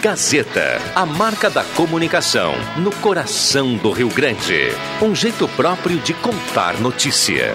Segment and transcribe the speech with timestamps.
[0.00, 4.68] Gazeta, a marca da comunicação no coração do Rio Grande.
[5.02, 7.52] Um jeito próprio de contar notícia.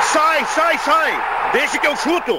[0.00, 1.50] Sai, sai, sai!
[1.52, 2.38] Deixa que eu chuto!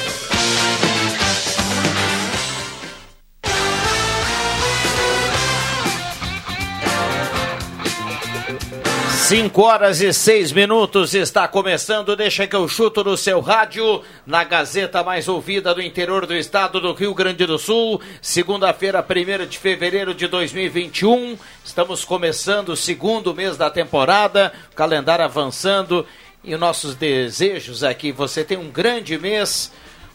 [9.31, 12.17] 5 horas e 6 minutos está começando.
[12.17, 16.81] Deixa que eu chuto no seu rádio, na Gazeta mais ouvida do interior do estado
[16.81, 18.01] do Rio Grande do Sul.
[18.21, 21.37] Segunda-feira, 1 de fevereiro de 2021.
[21.63, 26.05] Estamos começando o segundo mês da temporada, o calendário avançando
[26.43, 28.11] e os nossos desejos aqui.
[28.11, 29.71] Você tem um grande mês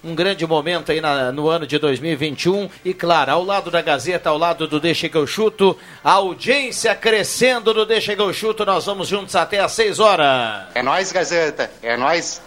[0.07, 2.71] um grande momento aí na, no ano de 2021.
[2.85, 6.95] E claro, ao lado da Gazeta, ao lado do Deixa que eu chuto, a audiência
[6.95, 8.65] crescendo do Deixa que eu chuto.
[8.65, 10.69] Nós vamos juntos até às 6 horas.
[10.75, 11.71] É nós, Gazeta.
[11.83, 12.41] É nós.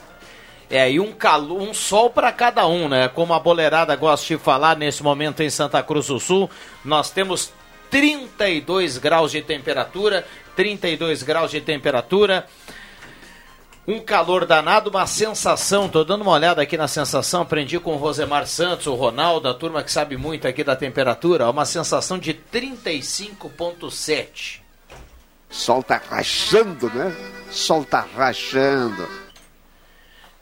[0.69, 3.09] É, e um, calor, um sol para cada um, né?
[3.09, 6.49] Como a boleirada gosta de falar nesse momento em Santa Cruz do Sul,
[6.85, 7.51] nós temos
[7.89, 12.45] 32 graus de temperatura, 32 graus de temperatura.
[13.89, 15.89] Um calor danado, uma sensação.
[15.89, 17.41] Tô dando uma olhada aqui na sensação.
[17.41, 21.49] Aprendi com o Rosemar Santos, o Ronaldo, a turma que sabe muito aqui da temperatura.
[21.49, 24.59] Uma sensação de 35,7.
[25.49, 27.15] Sol tá rachando, né?
[27.49, 29.09] Sol tá rachando.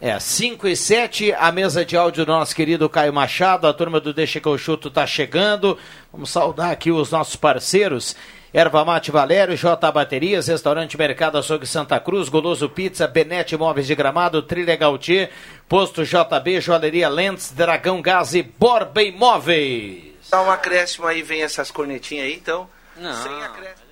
[0.01, 4.01] É, 5 e 7, a mesa de áudio do nosso querido Caio Machado, a turma
[4.01, 5.77] do Deixa que eu chuto tá chegando.
[6.11, 8.13] Vamos saudar aqui os nossos parceiros.
[8.57, 13.93] Erva Mate Valério, J Baterias, Restaurante Mercado Açougue Santa Cruz, Goloso Pizza, Benete Móveis de
[13.93, 15.29] Gramado, Trilha Gautier,
[15.69, 20.27] Posto JB, Joalheria Lentes, Dragão Gás e Borba Imóveis.
[20.31, 22.67] Dá um acréscimo aí, vem essas cornetinhas aí, então.
[22.97, 23.13] Não.
[23.13, 23.87] Sem acréscimo.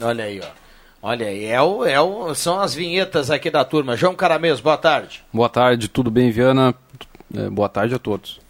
[0.00, 0.48] Olha aí, ó.
[1.02, 3.96] Olha aí, é o, é o, são as vinhetas aqui da turma.
[3.96, 5.24] João Caramês, boa tarde.
[5.32, 6.72] Boa tarde, tudo bem, Viana?
[7.36, 8.40] É, boa tarde a todos.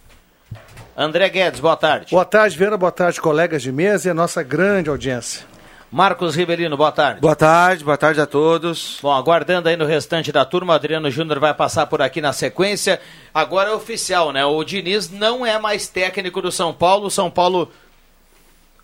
[1.00, 2.10] André Guedes, boa tarde.
[2.10, 5.46] Boa tarde, Vera, boa tarde, colegas de mesa e a nossa grande audiência.
[5.92, 7.20] Marcos Rivelino, boa tarde.
[7.20, 8.98] Boa tarde, boa tarde a todos.
[9.00, 13.00] Bom, aguardando aí no restante da turma, Adriano Júnior vai passar por aqui na sequência.
[13.32, 14.44] Agora é oficial, né?
[14.44, 17.06] O Diniz não é mais técnico do São Paulo.
[17.06, 17.70] O São Paulo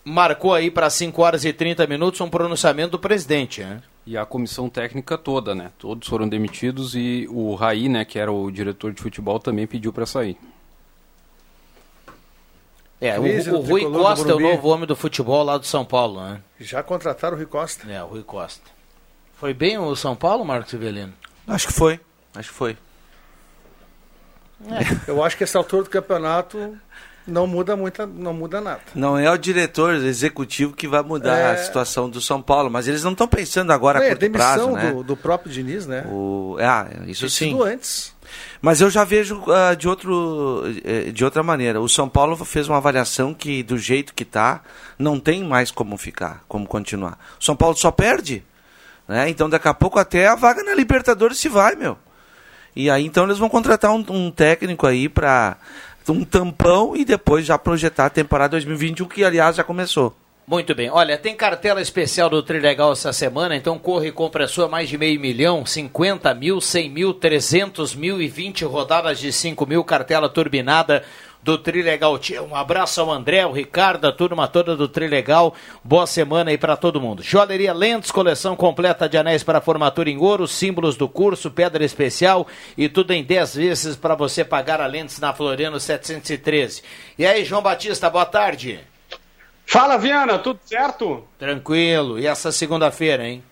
[0.05, 3.83] marcou aí para 5 horas e 30 minutos um pronunciamento do presidente, né?
[4.07, 5.73] E a comissão técnica toda, né?
[5.81, 9.93] Todos foram demitidos e o Raí, né, que era o diretor de futebol, também pediu
[9.93, 10.39] para sair.
[13.05, 16.25] É, o, o Rui Costa é o novo homem do futebol lá do São Paulo,
[16.25, 16.41] né?
[16.59, 17.91] Já contrataram o Rui Costa.
[17.93, 18.63] É, o Rui Costa.
[19.35, 21.13] Foi bem o São Paulo, Marcos Ivelino?
[21.47, 22.01] Acho que foi.
[22.35, 22.79] Acho que foi.
[24.67, 24.81] É.
[25.11, 26.79] Eu acho que essa altura do campeonato
[27.27, 28.81] não muda muito, não muda nada.
[28.95, 31.51] Não é o diretor executivo que vai mudar é...
[31.53, 34.71] a situação do São Paulo, mas eles não estão pensando agora é, a curto prazo,
[34.71, 34.93] né?
[34.93, 36.07] Do, do próprio Diniz, né?
[36.07, 36.57] O...
[36.59, 37.59] Ah, isso sim.
[37.63, 38.14] antes.
[38.61, 41.81] Mas eu já vejo uh, de, outro, uh, de outra maneira.
[41.81, 44.63] O São Paulo fez uma avaliação que, do jeito que está,
[44.99, 47.19] não tem mais como ficar, como continuar.
[47.41, 48.43] O São Paulo só perde.
[49.07, 49.29] Né?
[49.29, 51.99] Então, daqui a pouco, até a vaga na Libertadores se vai, meu.
[52.75, 55.57] E aí, então, eles vão contratar um, um técnico aí para
[56.09, 60.17] um tampão e depois já projetar a temporada 2021, que, aliás, já começou.
[60.47, 60.91] Muito bem.
[60.91, 64.91] Olha, tem cartela especial do Trilegal essa semana, então corre e compra a sua mais
[64.91, 69.83] de meio milhão, 50 mil, 100 mil, 300 mil e 20 rodadas de 5 mil,
[69.83, 71.03] cartela turbinada
[71.43, 72.21] do Trilegal.
[72.47, 75.55] Um abraço ao André, ao Ricardo, a turma toda do Trilegal.
[75.83, 77.23] Boa semana aí para todo mundo.
[77.23, 82.47] Joalheria Lentes, coleção completa de anéis para formatura em ouro, símbolos do curso, pedra especial
[82.77, 86.83] e tudo em 10 vezes para você pagar a Lentes na Floriano 713.
[87.19, 88.94] E aí, João Batista, boa tarde.
[89.67, 91.27] Fala, Viana, tudo certo?
[91.39, 92.19] Tranquilo.
[92.19, 93.43] E essa segunda-feira, hein?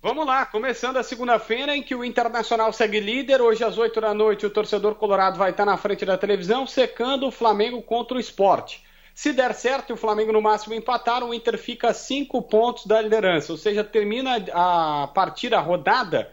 [0.00, 3.40] Vamos lá, começando a segunda-feira em que o Internacional segue líder.
[3.40, 7.26] Hoje às 8 da noite o torcedor colorado vai estar na frente da televisão secando
[7.26, 8.84] o Flamengo contra o esporte.
[9.12, 12.86] Se der certo e o Flamengo no máximo empatar, o Inter fica a 5 pontos
[12.86, 16.30] da liderança, ou seja, termina a partir a rodada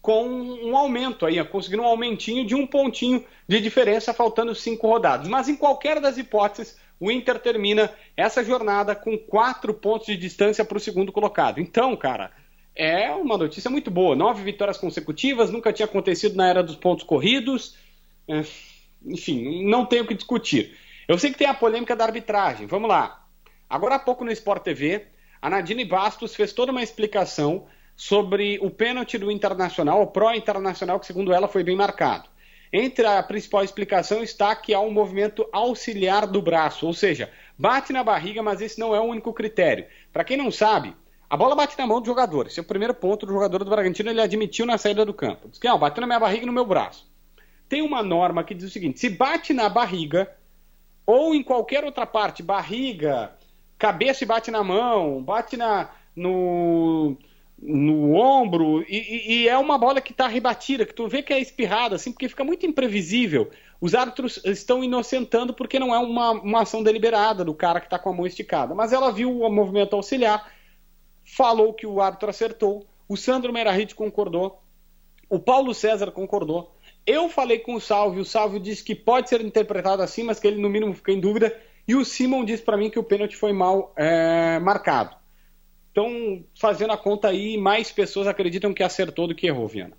[0.00, 5.28] com um aumento aí, conseguindo um aumentinho de um pontinho de diferença, faltando cinco rodadas.
[5.28, 10.64] Mas em qualquer das hipóteses, o Inter termina essa jornada com quatro pontos de distância
[10.64, 11.60] para o segundo colocado.
[11.60, 12.32] Então, cara,
[12.74, 14.14] é uma notícia muito boa.
[14.14, 17.76] Nove vitórias consecutivas, nunca tinha acontecido na era dos pontos corridos.
[18.26, 18.42] É,
[19.04, 20.76] enfim, não tenho o que discutir.
[21.06, 22.66] Eu sei que tem a polêmica da arbitragem.
[22.66, 23.24] Vamos lá.
[23.68, 25.06] Agora há pouco no Sport TV,
[25.42, 27.66] A Nadine Bastos fez toda uma explicação
[27.98, 32.28] sobre o pênalti do Internacional, o pró-internacional, que segundo ela foi bem marcado.
[32.72, 37.28] Entre a principal explicação está que há um movimento auxiliar do braço, ou seja,
[37.58, 39.84] bate na barriga, mas esse não é o único critério.
[40.12, 40.94] Para quem não sabe,
[41.28, 42.46] a bola bate na mão do jogador.
[42.46, 45.48] Esse é o primeiro ponto do jogador do Bragantino, ele admitiu na saída do campo.
[45.48, 47.04] Diz que, não, bateu na minha barriga e no meu braço.
[47.68, 50.30] Tem uma norma que diz o seguinte: se bate na barriga,
[51.04, 53.32] ou em qualquer outra parte, barriga,
[53.76, 57.16] cabeça e bate na mão, bate na, no,
[57.60, 61.40] no ombro, e, e é uma bola que está rebatida, que tu vê que é
[61.40, 63.50] espirrada, assim, porque fica muito imprevisível.
[63.80, 67.98] Os árbitros estão inocentando porque não é uma, uma ação deliberada do cara que está
[67.98, 68.74] com a mão esticada.
[68.74, 70.52] Mas ela viu o movimento auxiliar,
[71.24, 74.62] falou que o árbitro acertou, o Sandro Merahit concordou,
[75.28, 76.74] o Paulo César concordou.
[77.06, 80.46] Eu falei com o Salvio, o Salvio disse que pode ser interpretado assim, mas que
[80.46, 81.56] ele no mínimo fica em dúvida.
[81.86, 85.17] E o Simon disse para mim que o pênalti foi mal é, marcado.
[85.98, 89.94] Então, fazendo a conta aí, mais pessoas acreditam que acertou do que errou, Viana.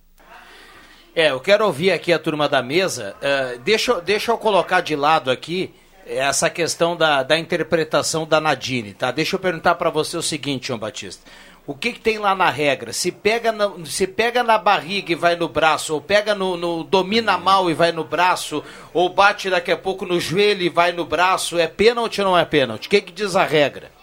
[1.13, 3.17] É, eu quero ouvir aqui a turma da mesa.
[3.17, 5.73] Uh, deixa, deixa eu colocar de lado aqui
[6.05, 9.11] essa questão da, da interpretação da Nadine, tá?
[9.11, 11.29] Deixa eu perguntar para você o seguinte, João Batista.
[11.67, 12.93] O que, que, tem lá na regra?
[12.93, 16.81] Se pega na, se pega na barriga e vai no braço, ou pega no, no,
[16.81, 18.63] domina mal e vai no braço,
[18.93, 22.37] ou bate daqui a pouco no joelho e vai no braço, é pênalti ou não
[22.37, 22.87] é pênalti?
[22.87, 23.98] O que, que diz a regra?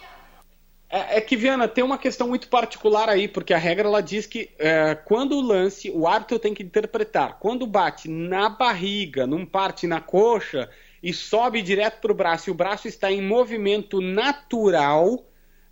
[0.89, 4.25] É, é, que, Viana, tem uma questão muito particular aí, porque a regra ela diz
[4.25, 7.37] que é, quando o lance, o árbitro tem que interpretar.
[7.39, 10.69] Quando bate na barriga, num parte na coxa,
[11.03, 15.25] e sobe direto para o braço, e o braço está em movimento natural,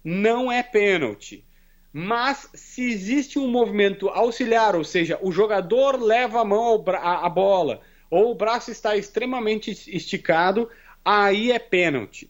[0.04, 1.46] não é pênalti.
[1.94, 7.80] Mas se existe um movimento auxiliar, ou seja, o jogador leva a mão à bola,
[8.12, 10.70] ou o braço está extremamente esticado,
[11.06, 12.30] aí é pênalti.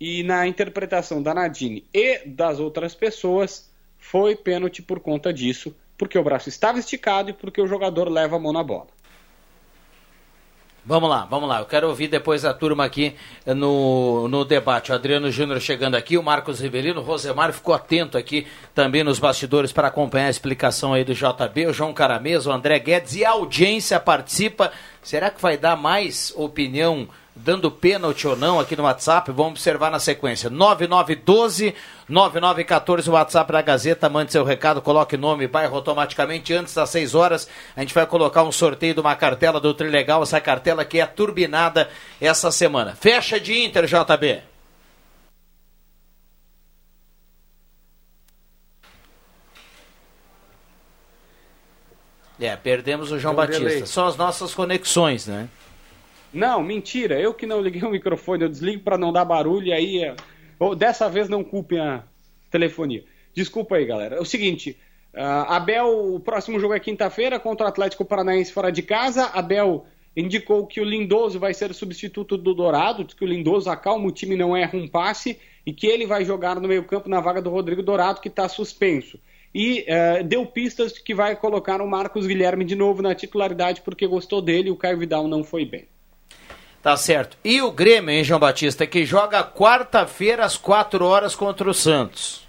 [0.00, 6.18] E na interpretação da Nadine e das outras pessoas, foi pênalti por conta disso, porque
[6.18, 8.88] o braço estava esticado e porque o jogador leva a mão na bola.
[10.82, 11.60] Vamos lá, vamos lá.
[11.60, 13.14] Eu quero ouvir depois a turma aqui
[13.46, 14.90] no, no debate.
[14.90, 19.18] O Adriano Júnior chegando aqui, o Marcos Rivelino, o Rosemar ficou atento aqui também nos
[19.18, 23.24] bastidores para acompanhar a explicação aí do JB, o João Caramês, o André Guedes e
[23.24, 24.72] a audiência participa.
[25.02, 27.06] Será que vai dar mais opinião
[27.42, 30.50] dando pênalti ou não aqui no WhatsApp, vamos observar na sequência.
[30.50, 31.74] 9912
[32.08, 36.90] 9914 o WhatsApp da Gazeta, mande seu recado, coloque nome e bairro automaticamente antes das
[36.90, 37.48] 6 horas.
[37.76, 41.06] A gente vai colocar um sorteio de uma cartela do Trilegal, essa cartela que é
[41.06, 41.88] turbinada
[42.20, 42.96] essa semana.
[42.96, 44.42] Fecha de Inter, JB.
[52.40, 53.86] É, perdemos o João Batista.
[53.86, 55.48] São as nossas conexões, né?
[56.32, 59.72] Não, mentira, eu que não liguei o microfone, eu desligo para não dar barulho e
[59.72, 60.04] aí.
[60.04, 60.14] É,
[60.58, 62.04] ou dessa vez não culpem a
[62.50, 63.04] telefonia.
[63.34, 64.16] Desculpa aí, galera.
[64.16, 64.76] É o seguinte.
[65.14, 69.24] Uh, Abel, o próximo jogo é quinta-feira contra o Atlético Paranaense fora de casa.
[69.26, 69.86] Abel
[70.16, 74.12] indicou que o Lindoso vai ser o substituto do Dourado, que o Lindoso acalma o
[74.12, 77.50] time, não erra um passe e que ele vai jogar no meio-campo na vaga do
[77.50, 79.18] Rodrigo Dourado, que está suspenso.
[79.52, 83.80] E uh, deu pistas de que vai colocar o Marcos Guilherme de novo na titularidade
[83.82, 85.86] porque gostou dele e o Caio Vidal não foi bem.
[86.82, 87.36] Tá certo.
[87.44, 92.48] E o Grêmio, hein, João Batista, que joga quarta-feira às 4 horas contra o Santos.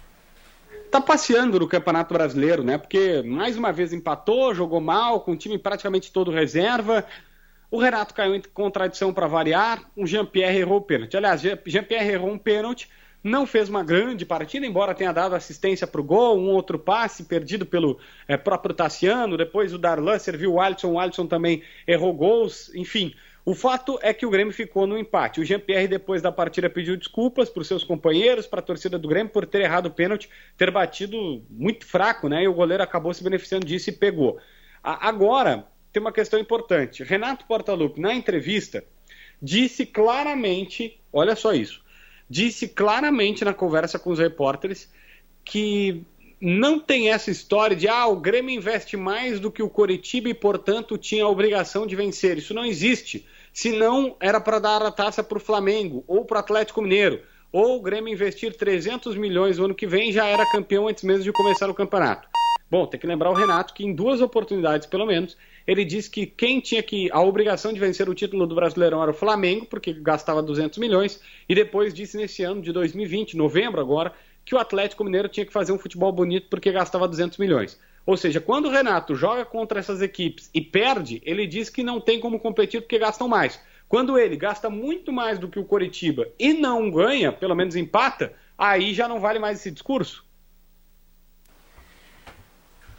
[0.90, 2.78] Tá passeando no Campeonato Brasileiro, né?
[2.78, 7.04] Porque mais uma vez empatou, jogou mal, com o time praticamente todo reserva.
[7.70, 9.82] O Renato caiu em contradição para variar.
[9.96, 11.16] O Jean-Pierre errou o pênalti.
[11.16, 12.90] Aliás, Jean-Pierre errou um pênalti,
[13.24, 17.24] não fez uma grande partida, embora tenha dado assistência para o gol, um outro passe
[17.24, 17.98] perdido pelo
[18.28, 19.38] é, próprio Tassiano.
[19.38, 22.70] Depois o Darlan serviu o Alisson, o Alisson também errou gols.
[22.74, 25.40] Enfim, o fato é que o Grêmio ficou no empate.
[25.40, 29.08] O Jean-Pierre, depois da partida, pediu desculpas para os seus companheiros, para a torcida do
[29.08, 32.44] Grêmio, por ter errado o pênalti, ter batido muito fraco, né?
[32.44, 34.38] E o goleiro acabou se beneficiando disso e pegou.
[34.82, 37.02] Agora, tem uma questão importante.
[37.02, 38.84] Renato Portaluppi, na entrevista,
[39.40, 41.82] disse claramente: olha só isso,
[42.30, 44.88] disse claramente na conversa com os repórteres
[45.44, 46.04] que
[46.44, 50.34] não tem essa história de ah, o Grêmio investe mais do que o Coritiba e,
[50.34, 52.36] portanto, tinha a obrigação de vencer.
[52.36, 53.24] Isso não existe.
[53.52, 57.20] Se não, era para dar a taça para o Flamengo ou para o Atlético Mineiro.
[57.52, 61.22] Ou o Grêmio investir 300 milhões no ano que vem já era campeão antes mesmo
[61.22, 62.26] de começar o campeonato.
[62.68, 66.26] Bom, tem que lembrar o Renato que em duas oportunidades, pelo menos, ele disse que
[66.26, 69.92] quem tinha que a obrigação de vencer o título do Brasileirão era o Flamengo, porque
[69.92, 74.12] gastava 200 milhões, e depois disse nesse ano de 2020, novembro agora,
[74.44, 77.78] que o Atlético Mineiro tinha que fazer um futebol bonito porque gastava 200 milhões.
[78.04, 82.00] Ou seja, quando o Renato joga contra essas equipes e perde, ele diz que não
[82.00, 83.60] tem como competir porque gastam mais.
[83.88, 88.32] Quando ele gasta muito mais do que o Coritiba e não ganha, pelo menos empata,
[88.56, 90.24] aí já não vale mais esse discurso.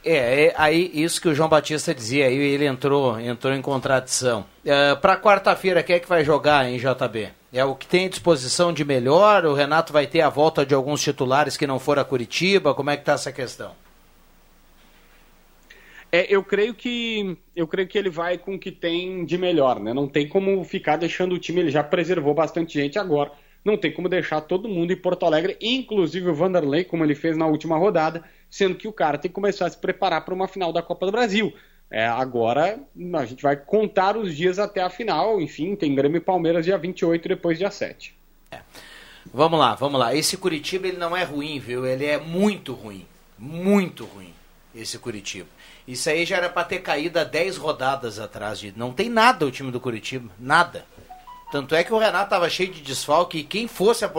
[0.04, 4.44] É, é aí isso que o João Batista dizia, aí ele entrou, entrou em contradição.
[4.64, 7.30] É, Para quarta-feira, quem é que vai jogar em JB?
[7.54, 9.46] É o que tem disposição de melhor?
[9.46, 12.74] O Renato vai ter a volta de alguns titulares que não foram a Curitiba?
[12.74, 13.70] Como é que está essa questão?
[16.10, 19.78] É, eu creio que eu creio que ele vai com o que tem de melhor,
[19.78, 19.94] né?
[19.94, 23.30] Não tem como ficar deixando o time, ele já preservou bastante gente agora.
[23.64, 27.36] Não tem como deixar todo mundo em Porto Alegre, inclusive o Vanderlei, como ele fez
[27.36, 30.48] na última rodada, sendo que o cara tem que começar a se preparar para uma
[30.48, 31.54] final da Copa do Brasil.
[31.90, 32.80] É, agora
[33.14, 36.76] a gente vai contar os dias até a final, enfim, tem Grêmio e Palmeiras dia
[36.76, 38.14] 28 e depois dia 7.
[38.50, 38.60] É.
[39.32, 40.14] Vamos lá, vamos lá.
[40.14, 41.86] Esse Curitiba ele não é ruim, viu?
[41.86, 43.06] Ele é muito ruim.
[43.38, 44.32] Muito ruim,
[44.74, 45.48] esse Curitiba.
[45.86, 48.58] Isso aí já era para ter caído há 10 rodadas atrás.
[48.58, 48.72] De...
[48.76, 50.86] Não tem nada o time do Curitiba, nada.
[51.52, 54.10] Tanto é que o Renato estava cheio de desfalque e quem fosse a,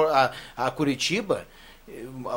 [0.56, 1.46] a, a Curitiba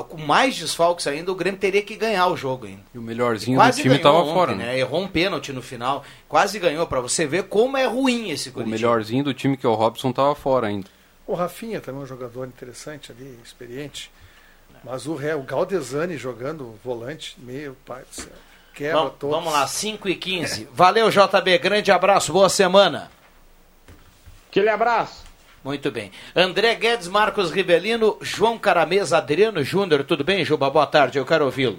[0.08, 2.82] com mais desfalques ainda, o Grêmio teria que ganhar o jogo ainda.
[2.94, 4.54] E o melhorzinho do time estava fora.
[4.54, 4.66] Né?
[4.66, 4.78] né?
[4.78, 8.76] Errou um pênalti no final, quase ganhou, para você ver como é ruim esse Curitiba.
[8.76, 10.88] O melhorzinho do time que é o Robson estava fora ainda.
[11.26, 14.10] O Rafinha também é um jogador interessante ali, experiente.
[14.84, 18.32] Mas o, o Galdesani jogando volante, meu pai do céu.
[18.74, 19.36] Quebra vamos, todos.
[19.36, 20.68] Vamos lá, 5 e 15.
[20.72, 21.58] Valeu, JB.
[21.58, 23.10] Grande abraço, boa semana.
[24.48, 25.27] Aquele abraço.
[25.68, 26.10] Muito bem.
[26.34, 30.02] André Guedes, Marcos Rivelino, João Caramesa, Adriano Júnior.
[30.02, 30.70] Tudo bem, Juba?
[30.70, 31.78] Boa tarde, eu quero ouvi-lo.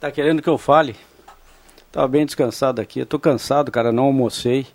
[0.00, 0.96] Tá querendo que eu fale?
[1.92, 2.98] Tava bem descansado aqui.
[2.98, 4.66] Eu tô cansado, cara, não almocei.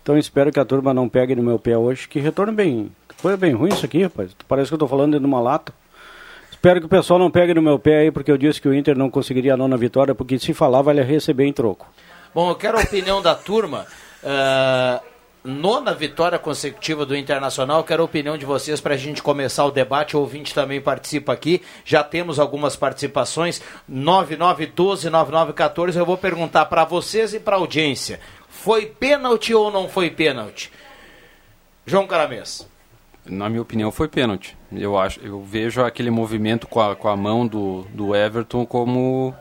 [0.00, 2.06] Então espero que a turma não pegue no meu pé hoje.
[2.06, 2.92] Que retorno bem.
[3.16, 4.30] Foi bem ruim isso aqui, rapaz.
[4.46, 5.74] Parece que eu tô falando dentro de uma lata.
[6.48, 8.72] Espero que o pessoal não pegue no meu pé aí, porque eu disse que o
[8.72, 11.92] Inter não conseguiria a nona vitória, porque se falar, vai receber em troco.
[12.32, 13.84] Bom, eu quero a opinião da turma.
[14.22, 15.15] Uh
[15.46, 17.82] nona vitória consecutiva do Internacional.
[17.84, 20.16] Quero a opinião de vocês para a gente começar o debate.
[20.16, 21.62] O ouvinte também participa aqui.
[21.84, 23.62] Já temos algumas participações.
[23.90, 25.96] 9912-9914.
[25.96, 30.70] Eu vou perguntar para vocês e para a audiência: foi pênalti ou não foi pênalti?
[31.86, 32.68] João Caramês.
[33.24, 34.56] Na minha opinião, foi pênalti.
[34.72, 39.34] Eu, acho, eu vejo aquele movimento com a, com a mão do, do Everton como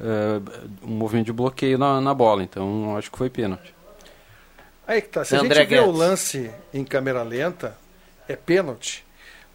[0.00, 2.42] uh, um movimento de bloqueio na, na bola.
[2.42, 3.75] Então, acho que foi pênalti.
[4.86, 5.24] Aí que tá.
[5.24, 5.94] Se André a gente vê Guedes.
[5.94, 7.76] o lance em câmera lenta,
[8.28, 9.04] é pênalti.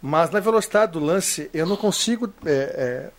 [0.00, 3.10] Mas na velocidade do lance, eu não consigo é, é,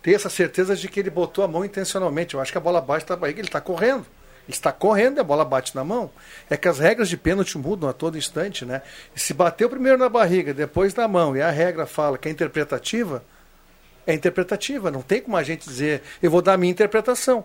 [0.00, 2.34] ter essa certeza de que ele botou a mão intencionalmente.
[2.34, 4.06] Eu acho que a bola bate na barriga, ele está correndo.
[4.48, 6.10] Ele está correndo e a bola bate na mão.
[6.48, 8.80] É que as regras de pênalti mudam a todo instante, né?
[9.14, 12.30] E se bateu primeiro na barriga, depois na mão, e a regra fala que é
[12.30, 13.22] interpretativa,
[14.06, 14.90] é interpretativa.
[14.90, 17.44] Não tem como a gente dizer, eu vou dar a minha interpretação.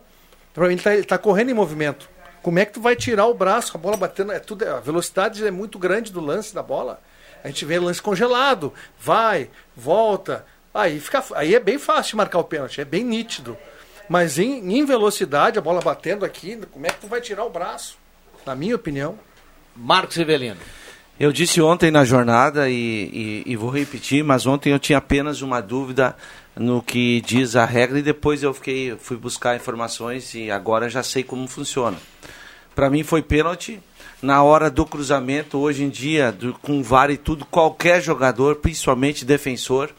[0.53, 2.07] Para mim, ele está tá correndo em movimento.
[2.43, 4.33] Como é que tu vai tirar o braço com a bola batendo?
[4.33, 7.01] É tudo, a velocidade é muito grande do lance da bola.
[7.41, 10.45] A gente vê lance congelado, vai, volta.
[10.73, 13.57] Aí, fica, aí é bem fácil marcar o pênalti, é bem nítido.
[14.09, 17.49] Mas em, em velocidade, a bola batendo aqui, como é que tu vai tirar o
[17.49, 17.97] braço?
[18.45, 19.17] Na minha opinião.
[19.73, 20.59] Marcos Rivelino.
[21.17, 25.41] Eu disse ontem na jornada e, e, e, vou repetir, mas ontem eu tinha apenas
[25.41, 26.15] uma dúvida
[26.55, 31.01] no que diz a regra e depois eu fiquei, fui buscar informações e agora já
[31.01, 31.97] sei como funciona.
[32.75, 33.79] Para mim foi pênalti.
[34.21, 39.25] Na hora do cruzamento, hoje em dia, do, com VAR e tudo, qualquer jogador, principalmente
[39.25, 39.89] defensor,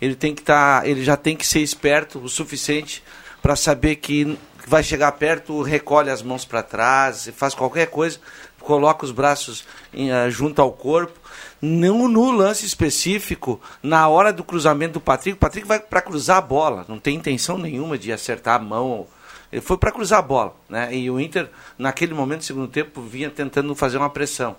[0.00, 3.02] ele tem que estar, tá, ele já tem que ser esperto o suficiente
[3.42, 8.18] para saber que vai chegar perto, recolhe as mãos para trás, faz qualquer coisa,
[8.64, 11.18] coloca os braços em, uh, junto ao corpo.
[11.62, 16.38] Não no lance específico, na hora do cruzamento do Patrick, o Patrick vai para cruzar
[16.38, 19.06] a bola, não tem intenção nenhuma de acertar a mão
[19.54, 20.92] ele foi para cruzar a bola, né?
[20.92, 24.56] E o Inter, naquele momento, no segundo tempo, vinha tentando fazer uma pressão.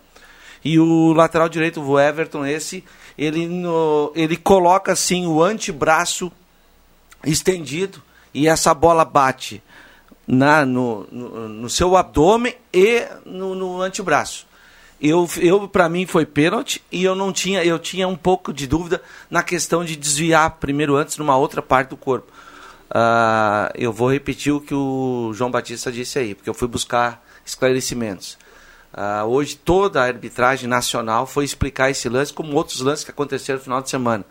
[0.64, 2.82] E o lateral direito, o Everton, esse,
[3.18, 6.32] ele, no, ele coloca assim o antebraço
[7.26, 8.02] estendido
[8.34, 9.62] e essa bola bate
[10.28, 14.48] na, no, no, no seu abdômen e no, no antebraço.
[15.00, 18.66] Eu, eu para mim foi pênalti e eu não tinha, eu tinha um pouco de
[18.66, 22.32] dúvida na questão de desviar primeiro antes numa outra parte do corpo.
[22.90, 27.24] Uh, eu vou repetir o que o João Batista disse aí, porque eu fui buscar
[27.46, 28.38] esclarecimentos.
[28.94, 33.58] Uh, hoje toda a arbitragem nacional foi explicar esse lance, como outros lances que aconteceram
[33.58, 34.24] no final de semana.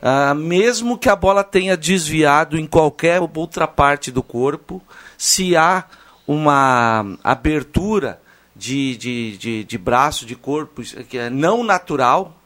[0.00, 4.80] Uh, mesmo que a bola tenha desviado em qualquer outra parte do corpo,
[5.18, 5.84] se há
[6.26, 8.20] uma abertura
[8.54, 12.40] de, de, de, de braço, de corpo, que é não natural,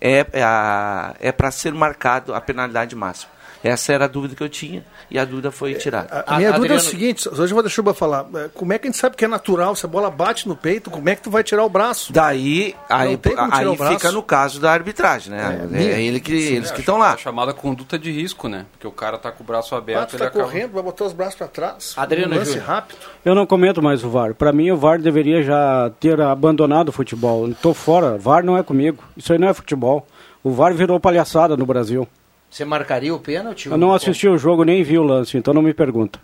[0.00, 3.31] é, é, é para ser marcado a penalidade máxima.
[3.62, 6.24] Essa era a dúvida que eu tinha e a dúvida foi tirada.
[6.26, 6.74] A, a minha a, dúvida Adriano...
[6.74, 8.26] é o seguinte, hoje eu vou deixar o falar.
[8.34, 9.76] É, como é que a gente sabe que é natural?
[9.76, 12.12] Se a bola bate no peito, como é que tu vai tirar o braço?
[12.12, 13.18] Daí, aí,
[13.50, 15.68] aí fica no caso da arbitragem, né?
[15.72, 17.14] É, é ele que, sim, eles que estão lá.
[17.14, 18.66] É chamada conduta de risco, né?
[18.72, 20.02] Porque o cara tá com o braço aberto.
[20.02, 20.44] Ah, tu tá acaba...
[20.44, 21.94] correndo, vai botar os braços para trás.
[21.96, 22.98] Adriano um lance rápido.
[23.24, 24.34] Eu não comento mais o VAR.
[24.34, 27.48] Para mim, o VAR deveria já ter abandonado o futebol.
[27.48, 28.18] Estou fora.
[28.18, 29.02] VAR não é comigo.
[29.16, 30.06] Isso aí não é futebol.
[30.42, 32.08] O VAR virou palhaçada no Brasil.
[32.52, 33.70] Você marcaria o pênalti?
[33.70, 36.20] Eu não assisti o jogo, nem vi o lance, então não me pergunta.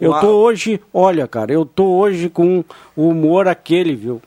[0.00, 2.64] Eu tô hoje, olha, cara, eu tô hoje com
[2.94, 4.22] o humor aquele, viu?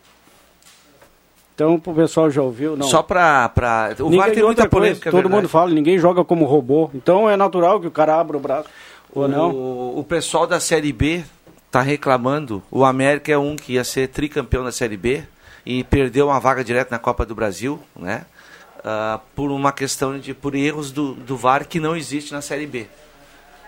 [1.56, 2.86] Então, o pessoal já ouviu, não.
[2.86, 3.48] Só pra.
[3.50, 3.96] pra...
[4.00, 5.10] O ninguém, VAR tem muita polêmica.
[5.10, 6.90] Coisa, todo mundo fala, ninguém joga como robô.
[6.94, 8.68] Então é natural que o cara abra o braço.
[9.14, 9.50] O, ou não?
[9.98, 11.24] O pessoal da Série B
[11.72, 12.62] tá reclamando.
[12.70, 15.24] O América é um que ia ser tricampeão da Série B
[15.66, 18.26] e perdeu uma vaga direto na Copa do Brasil, né?
[18.88, 22.66] Uh, por uma questão de por erros do, do VAR que não existe na Série
[22.66, 22.88] B.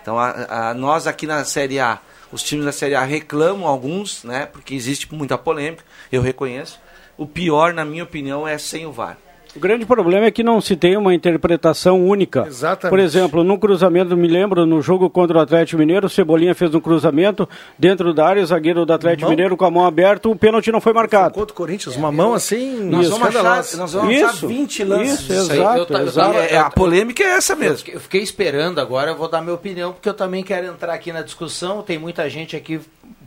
[0.00, 1.98] Então a, a, nós aqui na Série A,
[2.32, 4.46] os times da Série A reclamam alguns, né?
[4.46, 6.80] Porque existe muita polêmica, eu reconheço.
[7.18, 9.18] O pior, na minha opinião, é sem o VAR.
[9.54, 12.44] O grande problema é que não se tem uma interpretação única.
[12.46, 12.90] Exatamente.
[12.90, 16.72] Por exemplo, no cruzamento, me lembro, no jogo contra o Atlético Mineiro, o Cebolinha fez
[16.74, 19.30] um cruzamento dentro da área, o zagueiro do Atlético mão?
[19.30, 21.34] Mineiro com a mão aberta, o pênalti não foi marcado.
[21.34, 25.20] Contra o Corinthians, uma mão assim, nós vamos achar, nós vamos isso, 20 lances.
[25.20, 26.38] Isso, isso exato, eu, exato.
[26.38, 27.88] É, a polêmica é essa mesmo.
[27.92, 31.12] Eu fiquei esperando agora, eu vou dar minha opinião, porque eu também quero entrar aqui
[31.12, 32.80] na discussão, tem muita gente aqui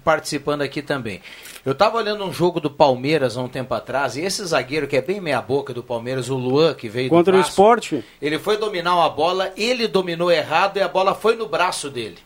[0.04, 1.22] participando aqui também.
[1.66, 4.98] Eu estava olhando um jogo do Palmeiras há um tempo atrás, e esse zagueiro que
[4.98, 8.06] é bem meia boca do Palmeiras, o Luan, que veio Contra do braço, o esporte.
[8.22, 12.18] Ele foi dominar uma bola, ele dominou errado e a bola foi no braço dele.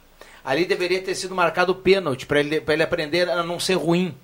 [0.44, 4.16] Ali deveria ter sido marcado pênalti para ele, ele aprender a não ser ruim.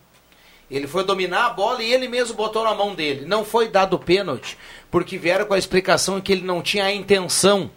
[0.72, 3.24] Ele foi dominar a bola e ele mesmo botou na mão dele.
[3.28, 4.58] Não foi dado pênalti,
[4.90, 7.70] porque vieram com a explicação que ele não tinha a intenção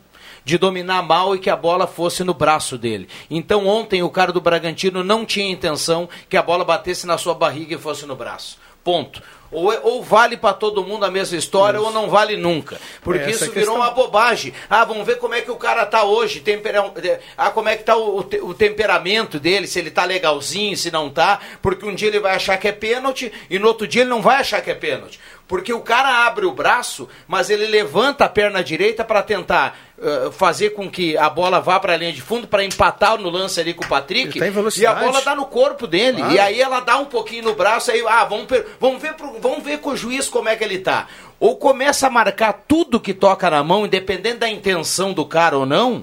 [0.46, 3.08] de dominar mal e que a bola fosse no braço dele.
[3.28, 7.34] Então ontem o cara do Bragantino não tinha intenção que a bola batesse na sua
[7.34, 8.56] barriga e fosse no braço.
[8.84, 9.20] Ponto.
[9.50, 11.86] Ou, é, ou vale para todo mundo a mesma história isso.
[11.86, 12.78] ou não vale nunca.
[13.02, 14.52] Porque Essa isso virou uma bobagem.
[14.70, 16.38] Ah, vamos ver como é que o cara tá hoje.
[16.38, 16.92] Tempera...
[17.36, 21.10] Ah, como é que tá o, o, temperamento dele, se ele tá legalzinho, se não
[21.10, 21.40] tá.
[21.60, 24.22] Porque um dia ele vai achar que é pênalti e no outro dia ele não
[24.22, 25.18] vai achar que é pênalti.
[25.48, 30.32] Porque o cara abre o braço, mas ele levanta a perna direita para tentar uh,
[30.32, 33.60] fazer com que a bola vá para a linha de fundo para empatar no lance
[33.60, 34.40] ali com o Patrick.
[34.40, 36.20] Tá e a bola dá no corpo dele.
[36.32, 38.46] E aí ela dá um pouquinho no braço, aí, ah, vamos,
[38.80, 41.06] vamos, ver pro, vamos ver com o juiz como é que ele tá.
[41.38, 45.64] Ou começa a marcar tudo que toca na mão, independente da intenção do cara ou
[45.64, 46.00] não,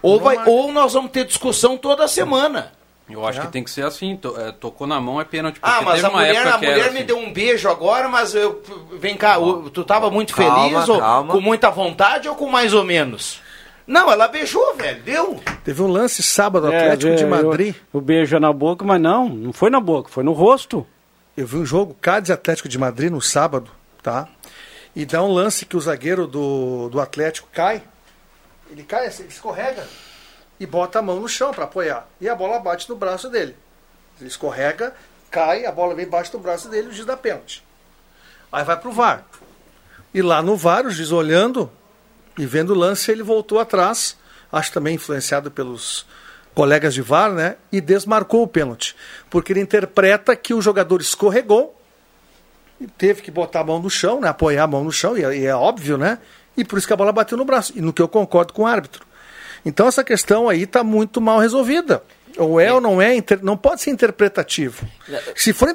[0.00, 2.79] ou, vai, ou nós vamos ter discussão toda semana.
[3.10, 3.42] Eu acho é.
[3.42, 5.58] que tem que ser assim, to, é, tocou na mão é pênalti.
[5.62, 7.06] Ah, mas a mulher, a mulher me assim.
[7.06, 8.62] deu um beijo agora, mas eu,
[8.98, 9.36] vem cá,
[9.72, 11.32] tu tava muito calma, feliz, calma.
[11.32, 13.40] ou com muita vontade ou com mais ou menos?
[13.86, 15.40] Não, ela beijou, velho, deu.
[15.64, 17.74] Teve um lance sábado, é, Atlético de Madrid.
[17.74, 20.86] Eu, o beijo é na boca, mas não, não foi na boca, foi no rosto.
[21.36, 23.70] Eu vi um jogo Cádiz Atlético de Madrid no sábado,
[24.02, 24.28] tá?
[24.94, 27.82] E dá um lance que o zagueiro do, do Atlético cai.
[28.70, 29.84] Ele cai assim, ele escorrega
[30.60, 32.06] e bota a mão no chão para apoiar.
[32.20, 33.56] E a bola bate no braço dele.
[34.20, 34.94] Ele escorrega,
[35.30, 37.64] cai, a bola vem embaixo do braço dele e o juiz dá pênalti.
[38.52, 39.24] Aí vai pro VAR.
[40.12, 41.72] E lá no VAR, o juiz olhando
[42.36, 44.18] e vendo o lance, ele voltou atrás,
[44.52, 46.04] acho também influenciado pelos
[46.54, 47.56] colegas de VAR, né?
[47.72, 48.94] E desmarcou o pênalti.
[49.30, 51.74] Porque ele interpreta que o jogador escorregou
[52.78, 54.28] e teve que botar a mão no chão, né?
[54.28, 56.18] Apoiar a mão no chão, e é, e é óbvio, né?
[56.54, 57.72] E por isso que a bola bateu no braço.
[57.76, 59.06] E no que eu concordo com o árbitro.
[59.64, 62.02] Então essa questão aí está muito mal resolvida.
[62.38, 64.86] Ou é ou não é, não pode ser interpretativo.
[65.34, 65.68] Se for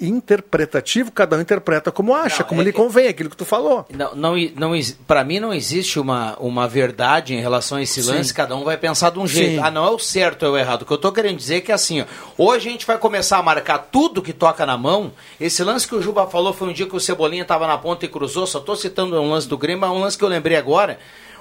[0.00, 3.86] interpretativo, cada um interpreta como acha, não, como é, lhe convém, aquilo que tu falou.
[3.90, 4.72] Não, não, não
[5.06, 8.34] para mim não existe uma, uma verdade em relação a esse lance, Sim.
[8.34, 9.56] cada um vai pensar de um jeito.
[9.56, 9.60] Sim.
[9.62, 10.82] Ah, não é o certo ou é o errado.
[10.82, 12.04] O que eu estou querendo dizer é que assim, ó,
[12.38, 15.12] ou a gente vai começar a marcar tudo que toca na mão.
[15.38, 18.04] Esse lance que o Juba falou foi um dia que o Cebolinha estava na ponta
[18.04, 20.28] e cruzou, só estou citando um lance do Grêmio, mas é um lance que eu
[20.28, 20.98] lembrei agora.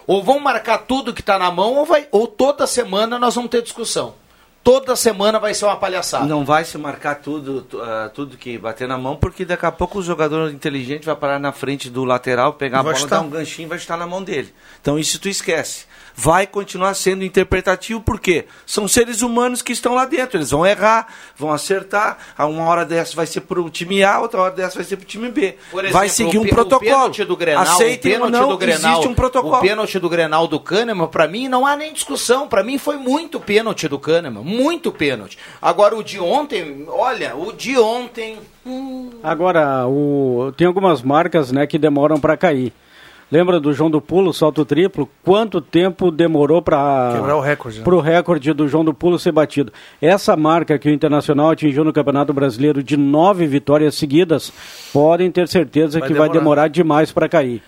[0.09, 3.51] Ou vão marcar tudo que está na mão, ou, vai, ou toda semana nós vamos
[3.51, 4.15] ter discussão.
[4.63, 6.25] Toda semana vai ser uma palhaçada.
[6.25, 9.99] Não vai se marcar tudo, uh, tudo que bater na mão, porque daqui a pouco
[9.99, 13.17] o jogador inteligente vai parar na frente do lateral, pegar a bola, estar...
[13.17, 14.51] dar um ganchinho e vai estar na mão dele.
[14.81, 15.85] Então isso tu esquece
[16.19, 20.37] vai continuar sendo interpretativo, porque são seres humanos que estão lá dentro.
[20.37, 22.17] Eles vão errar, vão acertar.
[22.37, 24.97] A uma hora dessa vai ser para o time A, outra hora dessa vai ser
[24.97, 25.55] para o time B.
[25.71, 27.13] Exemplo, vai seguir um o protocolo.
[27.21, 29.57] O do Grenal, Aceitem o ou não, do Grenal, existe um protocolo.
[29.57, 32.49] O pênalti do Grenal do Kahneman, para mim, não há nem discussão.
[32.49, 35.37] Para mim foi muito pênalti do Kahneman, muito pênalti.
[35.61, 38.39] Agora, o de ontem, olha, o de ontem...
[38.65, 39.11] Hum...
[39.23, 40.51] Agora, o...
[40.57, 42.73] tem algumas marcas né, que demoram para cair.
[43.31, 45.07] Lembra do João do Pulo, salto triplo?
[45.23, 47.77] Quanto tempo demorou para quebrar o recorde?
[47.77, 47.83] Né?
[47.83, 49.71] Para o recorde do João do Pulo ser batido.
[50.01, 54.51] Essa marca que o Internacional atingiu no Campeonato Brasileiro de nove vitórias seguidas,
[54.91, 56.27] podem ter certeza vai que demorar.
[56.31, 57.61] vai demorar demais para cair.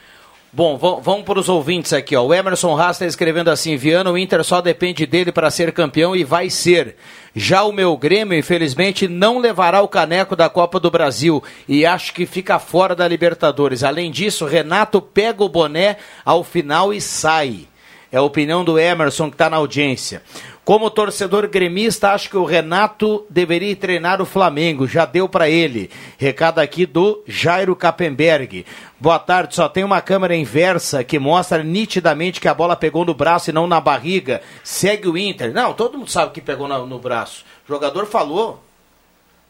[0.53, 2.13] Bom, vamos para os ouvintes aqui.
[2.13, 2.25] Ó.
[2.25, 6.13] O Emerson Haas está escrevendo assim: Viana, o Inter só depende dele para ser campeão
[6.13, 6.97] e vai ser.
[7.33, 12.13] Já o meu Grêmio, infelizmente, não levará o caneco da Copa do Brasil e acho
[12.13, 13.81] que fica fora da Libertadores.
[13.81, 17.67] Além disso, Renato pega o boné ao final e sai.
[18.11, 20.21] É a opinião do Emerson que está na audiência.
[20.63, 24.87] Como torcedor gremista, acho que o Renato deveria treinar o Flamengo.
[24.87, 25.89] Já deu para ele.
[26.19, 28.63] Recado aqui do Jairo Kappenberg.
[28.99, 29.55] Boa tarde.
[29.55, 33.53] Só tem uma câmera inversa que mostra nitidamente que a bola pegou no braço e
[33.53, 34.41] não na barriga.
[34.63, 35.51] Segue o Inter.
[35.51, 37.43] Não, todo mundo sabe que pegou no, no braço.
[37.67, 38.63] O jogador falou.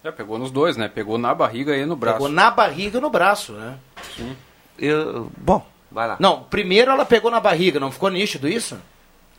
[0.05, 0.87] É, pegou nos dois, né?
[0.87, 2.19] Pegou na barriga e no braço.
[2.19, 3.75] Pegou na barriga e no braço, né?
[4.15, 4.35] Sim.
[4.79, 6.15] Eu, bom, vai lá.
[6.19, 8.79] Não, primeiro ela pegou na barriga, não ficou nítido isso?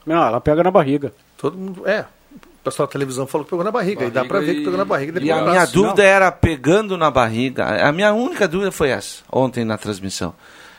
[0.05, 1.13] Não, ela pega na barriga.
[1.43, 1.89] Todo mundo.
[1.89, 2.07] É.
[2.33, 4.03] O pessoal da televisão falou que pegou na barriga.
[4.03, 5.21] barriga e dá pra ver que pegou na barriga.
[5.21, 7.85] E a minha dúvida era pegando na barriga.
[7.85, 10.33] A minha única dúvida foi essa, ontem na transmissão.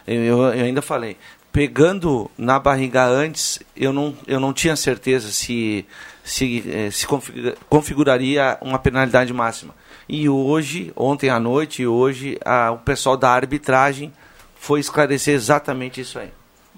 [0.07, 1.17] Eu, eu, eu ainda falei.
[1.51, 5.85] Pegando na barriga antes, eu não, eu não tinha certeza se,
[6.23, 9.75] se, eh, se configura, configuraria uma penalidade máxima.
[10.07, 14.11] E hoje, ontem à noite e hoje, a, o pessoal da arbitragem
[14.55, 16.31] foi esclarecer exatamente isso aí.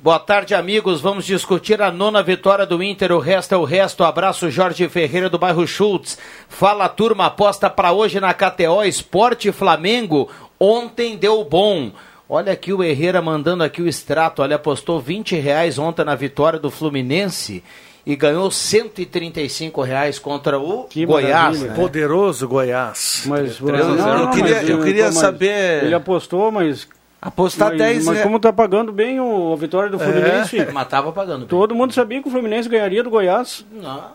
[0.05, 1.01] Boa tarde, amigos.
[1.01, 3.11] Vamos discutir a nona vitória do Inter.
[3.11, 4.03] O resto é o resto.
[4.03, 6.15] Abraço, Jorge Ferreira do bairro Schultz.
[6.47, 7.25] Fala, turma.
[7.25, 10.29] Aposta para hoje na KTO Esporte Flamengo.
[10.59, 11.91] Ontem deu bom.
[12.29, 14.43] Olha aqui o Herrera mandando aqui o extrato.
[14.43, 17.63] Olha, apostou 20 reais ontem na vitória do Fluminense
[18.05, 21.63] e ganhou 135 reais contra o que Goiás.
[21.63, 21.73] Né?
[21.73, 23.23] Poderoso Goiás.
[23.25, 25.83] Mas, não, eu queria, eu queria saber.
[25.83, 26.87] Ele apostou, mas
[27.25, 30.59] Apostar mas, 10 Mas como tá pagando bem o, a vitória do Fluminense?
[30.59, 31.47] É, mas tava pagando bem.
[31.47, 33.65] Todo mundo sabia que o Fluminense ganharia do Goiás.
[33.71, 34.11] Não.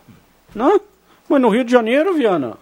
[0.55, 0.81] Não?
[1.29, 2.57] Mas no Rio de Janeiro, Viana.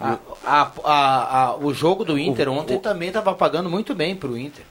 [0.00, 4.30] A, a, a, o jogo do Inter ontem o, também estava pagando muito bem para
[4.30, 4.64] o Inter.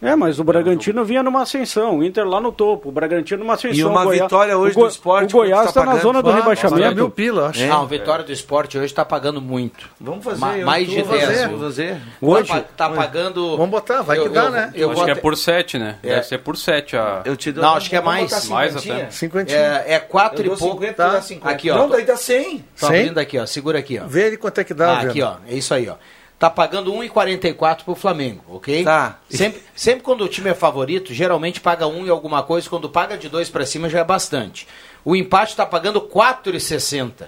[0.00, 3.54] É, mas o Bragantino vinha numa ascensão, o Inter lá no topo, o Bragantino numa
[3.54, 3.78] ascensão.
[3.78, 5.34] E uma Goiás, vitória hoje do esporte.
[5.34, 6.94] O Goiás está tá na zona do rebaixamento.
[6.94, 7.62] mil pila, acho.
[7.62, 7.66] É.
[7.66, 9.88] Não, a vitória do esporte hoje está pagando muito.
[10.00, 10.38] Vamos fazer.
[10.38, 11.06] Ma mais de 10.
[11.06, 12.00] Fazer, vamos fazer.
[12.20, 13.56] Hoje está tá pagando.
[13.56, 14.72] Vamos botar, vai eu, que dá, eu, né?
[14.74, 15.96] Eu acho que é por 7, né?
[16.02, 16.08] É.
[16.10, 16.96] Deve ser por 7.
[16.96, 17.22] A...
[17.24, 18.48] Eu te dou Não, acho que é mais.
[18.48, 19.10] Mais até.
[19.10, 19.52] 50.
[19.52, 20.86] É, é 4 e pouco.
[20.92, 21.20] Tá.
[21.42, 21.76] Aqui, ó.
[21.76, 22.64] Não, daí dá 100.
[22.78, 23.46] Tá abrindo aqui, ó.
[23.46, 24.06] Segura aqui, ó.
[24.06, 25.36] Vê ele quanto é que dá, ah, Aqui, ó.
[25.48, 25.96] É isso aí, ó
[26.38, 28.84] tá pagando 1,44 pro Flamengo, ok?
[28.84, 29.18] Tá.
[29.28, 33.18] Sempre, sempre quando o time é favorito, geralmente paga um e alguma coisa, quando paga
[33.18, 34.68] de dois para cima já é bastante.
[35.04, 37.26] O empate está pagando 4,60.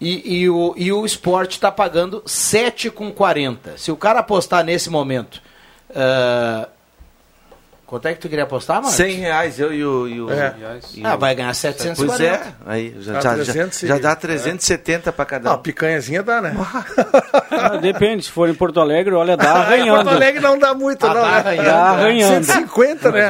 [0.00, 3.76] E, e, o, e o esporte está pagando 7,40.
[3.76, 5.42] Se o cara apostar nesse momento.
[5.90, 6.79] Uh,
[7.90, 8.94] Quanto é que tu queria apostar, mano?
[8.94, 10.06] 100 reais, eu e o.
[10.06, 10.54] E o é.
[10.94, 12.06] e ah, vai ganhar 740.
[12.06, 15.12] Pois é, aí já, já, já, já dá 370 é.
[15.12, 15.52] para cada um.
[15.54, 16.54] Não, picanhazinha dá, né?
[17.50, 20.04] ah, depende, se for em Porto Alegre, olha, dá arranhando.
[20.04, 21.20] Porto Alegre não dá muito, ah, não.
[21.20, 21.36] Dá né?
[21.38, 21.66] arranhando.
[21.66, 22.44] Dá arranhando.
[22.44, 23.28] 150, né?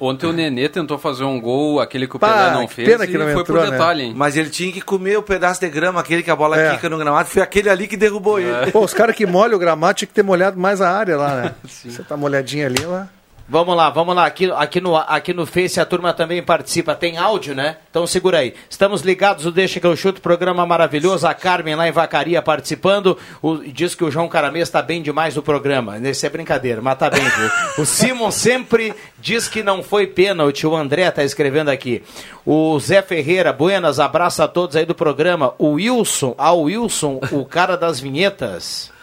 [0.00, 3.16] Ontem o Nenê tentou fazer um gol, aquele que o Pelé não fez, pena que
[3.16, 3.70] não foi entrou, por né?
[3.70, 4.14] detalhe, né?
[4.16, 6.72] Mas ele tinha que comer o pedaço de grama, aquele que a bola é.
[6.72, 8.42] quica no gramado, foi aquele ali que derrubou é.
[8.42, 8.72] ele.
[8.72, 11.36] Pô, os caras que molham o gramado tinha que ter molhado mais a área lá,
[11.36, 11.54] né?
[11.62, 13.08] Você tá molhadinho ali, lá.
[13.48, 14.26] Vamos lá, vamos lá.
[14.26, 16.96] Aqui, aqui, no, aqui no Face a turma também participa.
[16.96, 17.76] Tem áudio, né?
[17.88, 18.54] Então segura aí.
[18.68, 21.28] Estamos ligados no Deixa que eu chuto, programa maravilhoso.
[21.28, 23.16] A Carmen lá em Vacaria participando.
[23.40, 25.96] O, diz que o João Caramês está bem demais no programa.
[25.98, 27.50] Isso é brincadeira, mas tá bem, viu?
[27.78, 30.66] O Simon sempre diz que não foi pênalti.
[30.66, 32.02] O André tá escrevendo aqui.
[32.44, 35.54] O Zé Ferreira, buenas, abraço a todos aí do programa.
[35.56, 38.95] O Wilson, ao Wilson, o cara das vinhetas.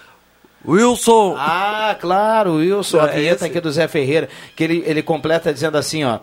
[0.66, 1.36] Wilson!
[1.38, 5.78] Ah, claro, Wilson, a é vinheta aqui do Zé Ferreira, que ele, ele completa dizendo
[5.78, 6.20] assim, ó.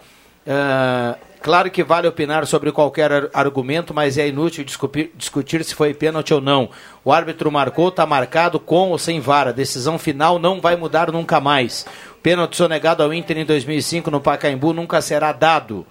[0.46, 5.92] Uh, claro que vale opinar sobre qualquer argumento, mas é inútil discutir, discutir se foi
[5.92, 6.70] pênalti ou não.
[7.05, 9.53] O árbitro marcou, está marcado com ou sem vara.
[9.53, 11.87] Decisão final não vai mudar nunca mais.
[12.22, 15.87] Pênalti sonegado ao Inter em 2005 no Pacaembu nunca será dado.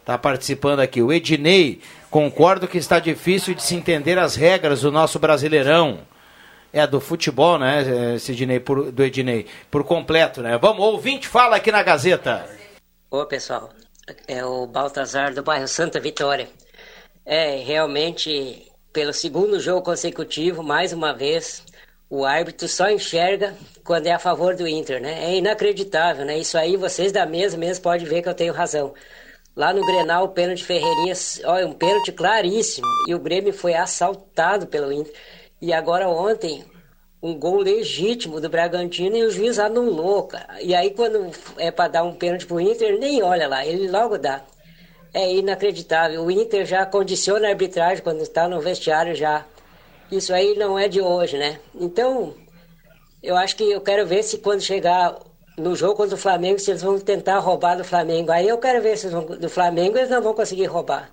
[0.00, 1.02] Está participando aqui.
[1.02, 5.98] O Ednei, concordo que está difícil de se entender as regras do nosso Brasileirão.
[6.76, 10.58] É, do futebol, né, Sidney, por, do Ednei, por completo, né?
[10.58, 12.46] Vamos, ouvinte, fala aqui na Gazeta.
[13.10, 13.70] Ô, pessoal,
[14.28, 16.50] é o Baltazar do bairro Santa Vitória.
[17.24, 21.64] É, realmente, pelo segundo jogo consecutivo, mais uma vez,
[22.10, 25.24] o árbitro só enxerga quando é a favor do Inter, né?
[25.24, 26.36] É inacreditável, né?
[26.36, 28.92] Isso aí, vocês da mesa mesmo podem ver que eu tenho razão.
[29.56, 31.14] Lá no Grenal, o pênalti Ferreirinha,
[31.46, 32.86] olha, um pênalti claríssimo.
[33.08, 35.14] E o Grêmio foi assaltado pelo Inter.
[35.60, 36.64] E agora ontem,
[37.22, 40.60] um gol legítimo do Bragantino e o juiz anulou, cara.
[40.62, 44.18] E aí quando é para dar um pênalti pro Inter, nem olha lá, ele logo
[44.18, 44.42] dá.
[45.14, 46.22] É inacreditável.
[46.24, 49.46] O Inter já condiciona a arbitragem quando está no vestiário já.
[50.10, 51.58] Isso aí não é de hoje, né?
[51.74, 52.34] Então,
[53.22, 55.18] eu acho que eu quero ver se quando chegar
[55.56, 58.30] no jogo contra o Flamengo, se eles vão tentar roubar do Flamengo.
[58.30, 61.10] Aí eu quero ver se vão, do Flamengo eles não vão conseguir roubar.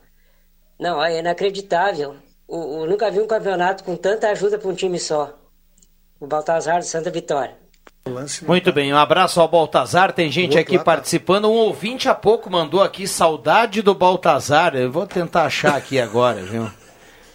[0.77, 2.15] Não, é inacreditável.
[2.53, 5.33] O, o, nunca vi um campeonato com tanta ajuda para um time só.
[6.19, 7.55] O Baltazar do Santa Vitória.
[8.43, 10.11] Muito bem, um abraço ao Baltazar.
[10.11, 10.83] Tem gente aqui tá.
[10.83, 11.45] participando.
[11.45, 14.75] Um ouvinte há pouco mandou aqui saudade do Baltazar.
[14.75, 16.69] Eu vou tentar achar aqui agora, viu?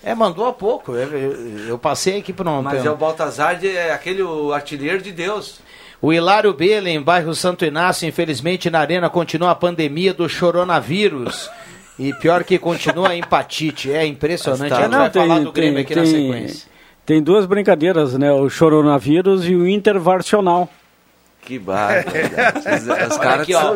[0.05, 0.93] É, mandou há pouco.
[0.93, 2.63] Eu, eu, eu passei aqui para um.
[2.63, 5.59] Mas é o Baltazar, de, é aquele o artilheiro de Deus.
[6.01, 11.51] O Hilário Belen, bairro Santo Inácio, infelizmente na arena continua a pandemia do coronavírus.
[11.99, 13.91] E pior que continua a empatite.
[13.91, 14.71] É impressionante.
[14.71, 14.79] Tá.
[14.79, 16.69] A gente não, vai tem, falar do Grêmio tem, aqui tem, na sequência.
[17.05, 18.33] Tem duas brincadeiras, né?
[18.33, 20.69] O coronavírus e o intervarcional.
[21.43, 22.05] Que barra.
[23.11, 23.75] Os caras aqui, ó,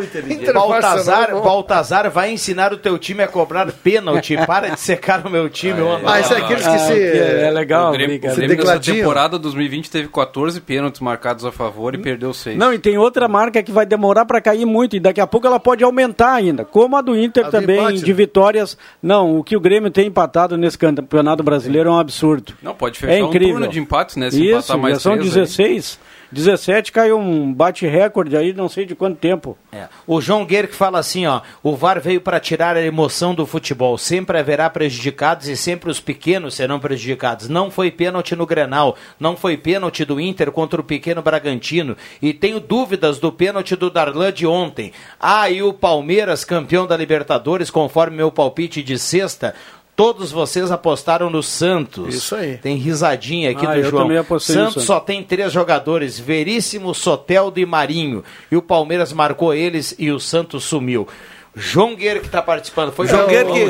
[0.53, 4.37] Baltazar, Baltazar vai ensinar o teu time a cobrar pênalti.
[4.47, 5.81] Para de secar o meu time.
[5.81, 6.01] Ah, é.
[6.05, 6.93] ah isso é aqueles que ah, se...
[6.93, 7.89] É, é legal.
[7.89, 12.03] O Grêmio, o Grêmio nessa temporada 2020 teve 14 pênaltis marcados a favor e hum.
[12.03, 12.59] perdeu 6.
[12.59, 15.47] Não, e tem outra marca que vai demorar para cair muito e daqui a pouco
[15.47, 16.65] ela pode aumentar ainda.
[16.67, 18.13] Como a do Inter a também, empate, de né?
[18.13, 18.77] vitórias.
[19.03, 22.53] Não, o que o Grêmio tem empatado nesse campeonato brasileiro é um absurdo.
[22.63, 23.49] Não, pode fechar é incrível.
[23.49, 24.31] um turno de empates, né?
[24.31, 25.99] Se Isso, empatar mais já são 16.
[26.01, 26.13] Aí.
[26.33, 29.57] 17 caiu um bate-recorde aí, não sei de quanto tempo.
[29.71, 29.87] É.
[30.07, 33.99] O João Guerre fala assim, ó, o VAR veio para tirar a emoção do futebol.
[33.99, 37.49] Sempre haverá prejudicados e sempre os pequenos serão prejudicados.
[37.49, 42.33] Não foi pênalti no Grenal, não foi pênalti do Inter contra o pequeno Bragantino e
[42.33, 44.93] tenho dúvidas do pênalti do Darlan de ontem.
[45.21, 49.55] Ah, e o Palmeiras, campeão da Libertadores, conforme meu palpite de sexta,
[49.95, 52.15] Todos vocês apostaram no Santos.
[52.15, 52.57] Isso aí.
[52.57, 54.41] Tem risadinha aqui ah, do João.
[54.41, 58.25] Santos só tem três jogadores: Veríssimo, Soteldo e Marinho.
[58.51, 61.07] E o Palmeiras marcou eles e o Santos sumiu.
[61.55, 62.93] João que está participando.
[62.93, 63.27] Foi João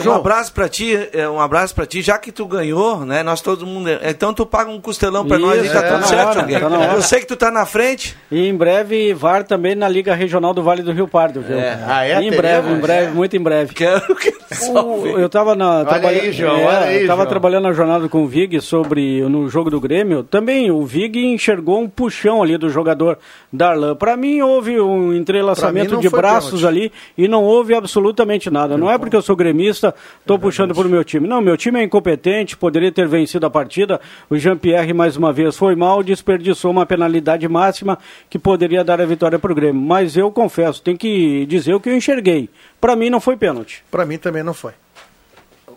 [0.06, 3.24] um abraço para ti, é, um abraço para ti, já que tu ganhou, né?
[3.24, 6.38] Nós todo mundo, então tu paga um costelão para nós e tá é, tudo certo,
[6.38, 8.16] hora, tá Eu sei que tu tá na frente.
[8.30, 11.58] E em breve VAR também na Liga Regional do Vale do Rio Pardo, viu?
[11.58, 11.78] É.
[11.84, 12.22] Ah, é?
[12.22, 13.74] Em breve, em breve, muito em breve.
[13.74, 14.32] Quero que
[14.70, 17.28] o, eu estava na trabalhando, aí, João, é, aí, tava João.
[17.28, 20.22] trabalhando na jornada com o Vig sobre no jogo do Grêmio.
[20.22, 23.18] Também o Vig enxergou um puxão ali do jogador
[23.52, 23.96] Darlan.
[23.96, 26.66] Para mim houve um entrelaçamento de braços pênalti.
[26.66, 28.76] ali e não houve absolutamente nada.
[28.76, 31.26] Não é porque eu sou gremista, estou é puxando para o meu time.
[31.26, 34.00] Não, meu time é incompetente, poderia ter vencido a partida.
[34.28, 39.06] O Jean-Pierre, mais uma vez, foi mal, desperdiçou uma penalidade máxima que poderia dar a
[39.06, 39.80] vitória para o Grêmio.
[39.80, 42.48] Mas eu confesso, tem que dizer o que eu enxerguei.
[42.80, 43.84] Para mim não foi pênalti.
[43.90, 44.72] Para mim também não foi.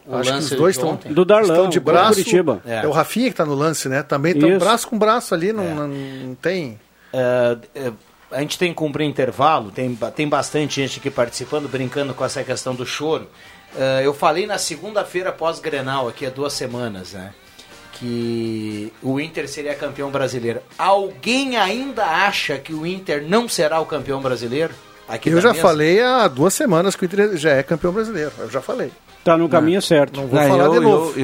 [0.07, 2.13] O Acho que os dois estão, do estão de braço.
[2.13, 2.61] Curitiba.
[2.65, 2.83] É.
[2.83, 2.87] é.
[2.87, 4.03] o Rafinha que está no lance, né?
[4.03, 5.73] Também estão braço com braço ali, não, é.
[5.73, 6.79] não, não tem.
[7.11, 7.91] É, é
[8.31, 12.43] a gente tem que cumprir intervalo, tem, tem bastante gente aqui participando, brincando com essa
[12.43, 13.27] questão do choro.
[13.75, 17.33] Uh, eu falei na segunda-feira pós-Grenal, aqui há duas semanas, né?
[17.93, 20.61] Que o Inter seria campeão brasileiro.
[20.77, 24.73] Alguém ainda acha que o Inter não será o campeão brasileiro?
[25.07, 25.61] Aqui eu já mesa?
[25.61, 28.31] falei há duas semanas que o Inter já é campeão brasileiro.
[28.39, 28.91] Eu já falei.
[29.19, 30.19] Está no caminho não, certo.
[30.19, 31.19] Não vou não, falar eu, de novo.
[31.19, 31.23] Eu,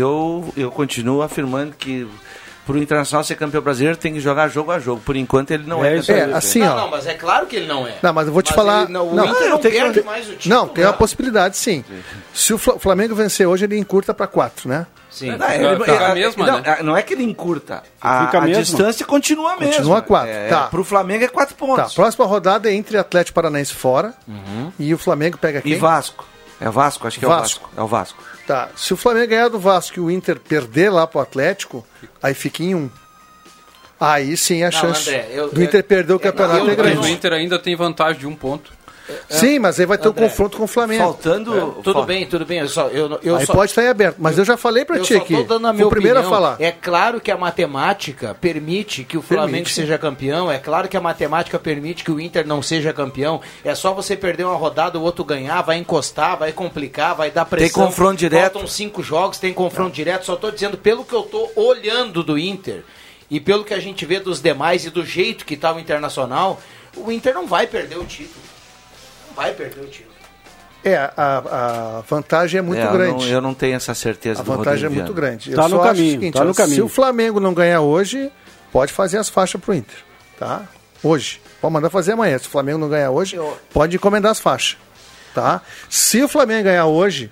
[0.56, 2.08] eu, eu continuo afirmando que
[2.66, 5.02] para o Internacional ser campeão brasileiro tem que jogar jogo a jogo.
[5.04, 6.82] Por enquanto ele não é, é campeão é, assim, não, ó.
[6.82, 7.96] não, mas é claro que ele não é.
[8.02, 8.84] Não, mas eu vou te mas falar.
[8.84, 10.06] Ele, não, o não, Inter não, tem perde que...
[10.06, 10.56] mais o título.
[10.56, 11.84] Não, tem uma possibilidade sim.
[11.88, 12.04] sim.
[12.34, 14.86] Se o Flamengo vencer hoje, ele encurta para quatro, né?
[15.10, 15.36] Sim.
[15.36, 16.78] Não, ele, fica a mesma, não, né?
[16.84, 17.84] não é que ele encurta.
[18.02, 19.76] A, a, a distância continua mesmo.
[19.76, 20.30] Continua quatro.
[20.30, 20.68] É, tá.
[20.68, 21.94] Para o Flamengo é quatro pontos.
[21.94, 22.02] Tá.
[22.02, 24.72] Próxima rodada é entre Atlético Paranaense fora uhum.
[24.80, 25.74] e o Flamengo pega quem?
[25.74, 26.26] E Vasco.
[26.62, 27.70] É Vasco, acho que Vasco.
[27.76, 28.14] é o Vasco.
[28.14, 28.24] É o Vasco.
[28.48, 28.70] Tá.
[28.76, 31.86] Se o Flamengo ganhar do Vasco e o Inter perder lá pro Atlético,
[32.22, 32.90] aí fica em um.
[34.00, 36.98] Aí sim a não, chance André, eu, do Inter perder o campeonato é grande.
[36.98, 38.74] O Inter ainda tem vantagem de um ponto.
[39.30, 41.04] É, sim, mas aí vai ter André, um confronto com o Flamengo.
[41.04, 41.58] Faltando.
[41.58, 42.60] É, tudo bem, tudo bem.
[42.60, 44.18] Eu só, eu, eu aí só, pode estar aberto.
[44.20, 45.44] Mas eu já falei para ti aqui.
[45.44, 46.58] Dando a minha o primeiro a falar.
[46.60, 49.74] É claro que a matemática permite que o Flamengo permite.
[49.74, 50.52] seja campeão.
[50.52, 53.42] É claro que a matemática permite que o Inter não seja campeão.
[53.64, 57.46] É só você perder uma rodada, o outro ganhar, vai encostar, vai complicar, vai dar
[57.46, 57.68] pressão.
[57.68, 58.54] Tem confronto direto.
[58.54, 59.96] Faltam cinco jogos, tem confronto não.
[59.96, 60.26] direto.
[60.26, 62.84] Só estou dizendo, pelo que eu estou olhando do Inter
[63.30, 66.62] e pelo que a gente vê dos demais e do jeito que está o Internacional,
[66.98, 68.51] o Inter não vai perder o título.
[69.36, 70.12] Vai perder o título.
[70.84, 73.12] É, a, a vantagem é muito é, grande.
[73.12, 74.42] Eu não, eu não, tenho essa certeza.
[74.42, 75.52] A vantagem é muito grande.
[75.52, 76.76] Está no, caminho, seguinte, tá no caminho.
[76.76, 78.32] Se o Flamengo não ganhar hoje,
[78.72, 79.98] pode fazer as faixas para o Inter.
[80.40, 80.64] Tá?
[81.04, 81.40] Hoje.
[81.62, 82.38] Pode mandar fazer amanhã.
[82.40, 83.56] Se o Flamengo não ganhar hoje, eu...
[83.72, 84.78] pode encomendar as faixas.
[85.36, 85.62] Tá?
[85.88, 87.32] Se o Flamengo ganhar hoje,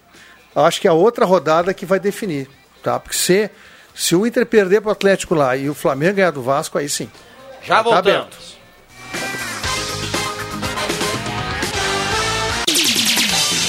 [0.55, 2.47] acho que é a outra rodada que vai definir.
[2.83, 2.99] Tá?
[2.99, 3.49] Porque se
[3.95, 7.09] Se o Inter perder pro Atlético lá e o Flamengo ganhar do Vasco, aí sim.
[7.63, 8.59] Já tá voltamos.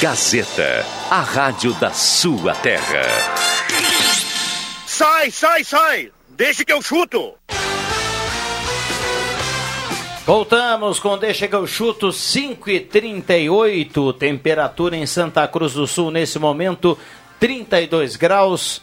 [0.00, 3.02] Gazeta, a rádio da sua terra.
[4.86, 6.10] Sai, sai, sai!
[6.30, 7.34] Deixa que eu chuto!
[10.24, 16.10] Voltamos com Deixa que eu chuto 5 e 38 temperatura em Santa Cruz do Sul
[16.10, 16.96] nesse momento
[17.38, 18.80] 32 graus.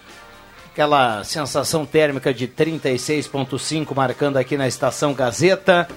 [0.71, 5.87] Aquela sensação térmica de 36,5 marcando aqui na estação Gazeta.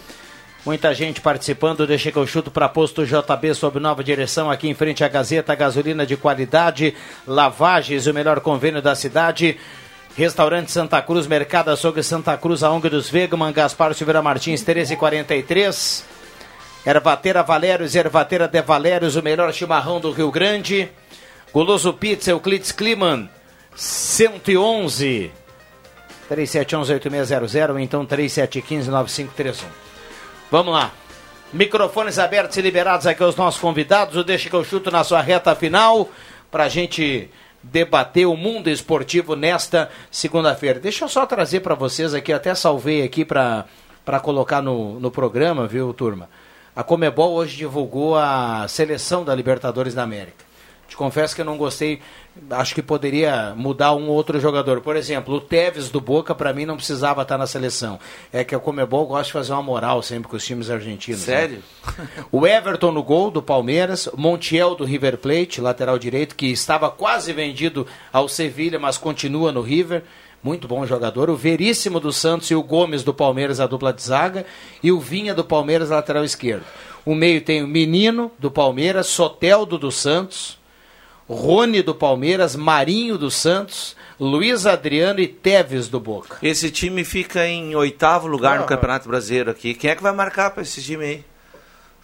[0.65, 4.75] Muita gente participando, deixa que eu chuto para posto JB sob nova direção aqui em
[4.75, 6.95] frente à Gazeta, gasolina de qualidade,
[7.27, 9.59] lavagens, o melhor convênio da cidade.
[10.15, 16.05] Restaurante Santa Cruz, Mercado Açougue Santa Cruz, a ONG dos Vegaman, Gaspar Silveira Martins, 1343.
[16.85, 20.91] Ervateira Valérios, Ervateira de Valérios, o melhor chimarrão do Rio Grande.
[21.55, 23.31] Goloso Pizza, Euclides Kliman,
[23.75, 25.33] 111.
[26.31, 29.90] 3711-8600 ou então 3715-9531.
[30.51, 30.91] Vamos lá.
[31.53, 34.17] Microfones abertos e liberados aqui aos nossos convidados.
[34.17, 36.09] O Deixa que eu chuto na sua reta final
[36.51, 37.31] para a gente
[37.63, 40.81] debater o mundo esportivo nesta segunda-feira.
[40.81, 43.65] Deixa eu só trazer para vocês aqui, até salvei aqui para
[44.23, 46.29] colocar no, no programa, viu, turma?
[46.75, 50.50] A Comebol hoje divulgou a seleção da Libertadores da América.
[50.91, 52.01] Te confesso que eu não gostei,
[52.51, 54.81] acho que poderia mudar um outro jogador.
[54.81, 58.01] Por exemplo, o Tevez do Boca, para mim, não precisava estar na seleção.
[58.33, 61.21] É que a Comebol gosta de fazer uma moral sempre com os times argentinos.
[61.21, 61.37] Né?
[61.37, 61.63] Sério?
[61.97, 62.09] Né?
[62.33, 67.33] O Everton no gol do Palmeiras, Montiel do River Plate, lateral direito, que estava quase
[67.33, 70.03] vendido ao Sevilha, mas continua no River.
[70.43, 71.31] Muito bom jogador.
[71.31, 74.45] O Veríssimo do Santos e o Gomes do Palmeiras, a dupla de zaga.
[74.83, 76.65] E o Vinha do Palmeiras, lateral esquerdo.
[77.07, 80.60] O meio tem o Menino do Palmeiras, Soteldo do Santos.
[81.35, 86.39] Rony do Palmeiras, Marinho do Santos, Luiz Adriano e Teves do Boca.
[86.43, 89.73] Esse time fica em oitavo lugar no Campeonato Brasileiro aqui.
[89.75, 91.25] Quem é que vai marcar para esse time aí?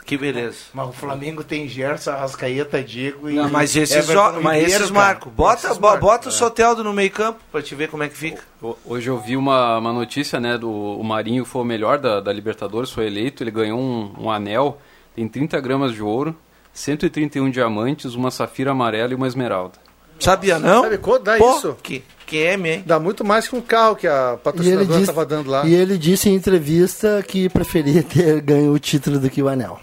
[0.04, 0.58] Que beleza.
[0.72, 3.34] Mas o Flamengo tem Gerson, Arrascaeta, Diego e.
[3.34, 4.40] Não, mas esses, jo...
[4.40, 5.28] mas esses Marco.
[5.28, 6.28] Bota, esses marco, bota é.
[6.28, 8.40] o Soteldo no meio-campo para te ver como é que fica.
[8.84, 10.56] Hoje eu vi uma, uma notícia, né?
[10.56, 13.42] Do o Marinho foi o melhor da, da Libertadores, foi eleito.
[13.42, 14.80] Ele ganhou um, um anel,
[15.16, 16.36] tem 30 gramas de ouro.
[16.76, 19.78] 131 diamantes, uma safira amarela e uma esmeralda.
[20.20, 20.82] Sabia não?
[20.82, 21.76] Sabe quanto dá Pô, isso?
[21.82, 22.82] Que, que é, hein?
[22.84, 25.66] Dá muito mais que um carro que a patrocinadora estava dando lá.
[25.66, 29.80] E ele disse em entrevista que preferia ter ganho o título do que o anel.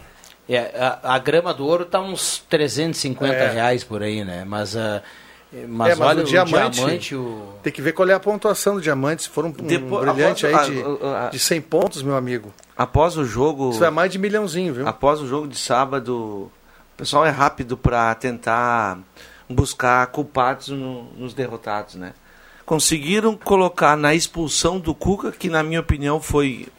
[0.48, 3.52] É, a, a grama do ouro tá uns 350 é.
[3.52, 4.44] reais por aí, né?
[4.46, 5.02] Mas, uh,
[5.68, 7.54] mas, é, mas olha o, o diamante, diamante o...
[7.64, 9.24] Tem que ver qual é a pontuação do diamante.
[9.24, 12.16] Se for um, Depois, um brilhante após, aí de, a, a, de 100 pontos, meu
[12.16, 12.54] amigo.
[12.78, 13.72] Após o jogo...
[13.72, 14.88] Isso é mais de milhãozinho, viu?
[14.88, 16.52] Após o jogo de sábado
[17.04, 18.98] pessoal é rápido para tentar
[19.50, 22.14] buscar culpados no, nos derrotados, né?
[22.66, 26.70] Conseguiram colocar na expulsão do Cuca, que na minha opinião foi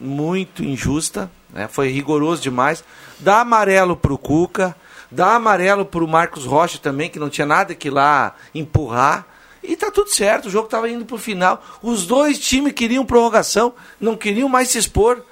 [0.00, 1.66] muito injusta, né?
[1.66, 2.84] foi rigoroso demais.
[3.18, 4.76] Dá amarelo para o Cuca,
[5.10, 9.26] dá amarelo para o Marcos Rocha também, que não tinha nada que lá empurrar.
[9.64, 11.60] E tá tudo certo, o jogo estava indo para o final.
[11.82, 15.24] Os dois times queriam prorrogação, não queriam mais se expor.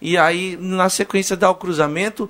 [0.00, 2.28] E aí, na sequência, dá o cruzamento,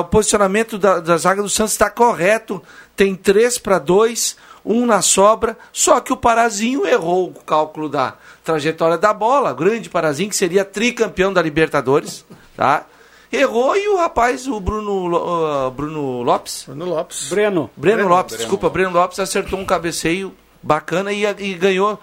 [0.00, 2.62] o posicionamento da, da zaga do Santos está correto.
[2.96, 5.56] Tem 3 para 2, um na sobra.
[5.72, 9.52] Só que o Parazinho errou o cálculo da trajetória da bola.
[9.52, 12.24] Grande Parazinho, que seria tricampeão da Libertadores.
[12.56, 12.86] Tá?
[13.32, 16.64] Errou e o rapaz, o Bruno, uh, Bruno Lopes.
[16.66, 17.28] Bruno Lopes.
[17.30, 17.70] Breno.
[17.76, 18.42] Breno, Breno Lopes, Breno.
[18.42, 21.98] desculpa, Breno Lopes acertou um cabeceio bacana e, e ganhou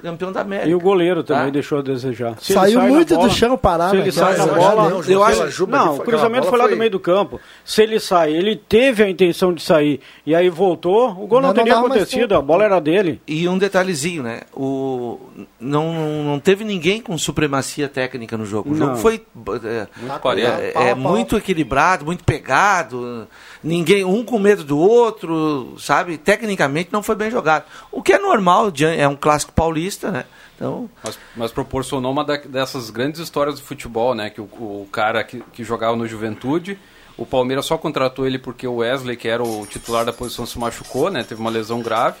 [0.00, 0.68] campeão da América.
[0.68, 1.50] E o goleiro também tá?
[1.50, 2.36] deixou a desejar.
[2.40, 3.90] Se Saiu muito bola, do chão parado.
[3.90, 5.66] Se ele sai na bola, não, eu acho.
[5.66, 7.40] Não, o cruzamento foi lá do meio do campo.
[7.64, 11.48] Se ele sai, ele teve a intenção de sair e aí voltou, o gol não,
[11.48, 13.20] não teria acontecido, a bola era dele.
[13.26, 14.42] E um detalhezinho, né?
[14.54, 15.18] O
[15.58, 18.72] não, não teve ninguém com supremacia técnica no jogo.
[18.72, 19.24] O jogo foi
[19.64, 23.26] é, muito, é, é, é muito equilibrado, muito pegado.
[23.66, 26.16] Ninguém um com medo do outro, sabe?
[26.16, 27.64] Tecnicamente não foi bem jogado.
[27.90, 30.24] O que é normal, é um clássico paulista né?
[30.54, 30.88] Então...
[31.02, 34.30] Mas, mas proporcionou uma da, dessas grandes histórias do futebol, né?
[34.30, 36.78] Que o, o cara que, que jogava no Juventude,
[37.16, 40.56] o Palmeiras só contratou ele porque o Wesley, que era o titular da posição, se
[40.58, 41.24] machucou, né?
[41.24, 42.16] Teve uma lesão grave.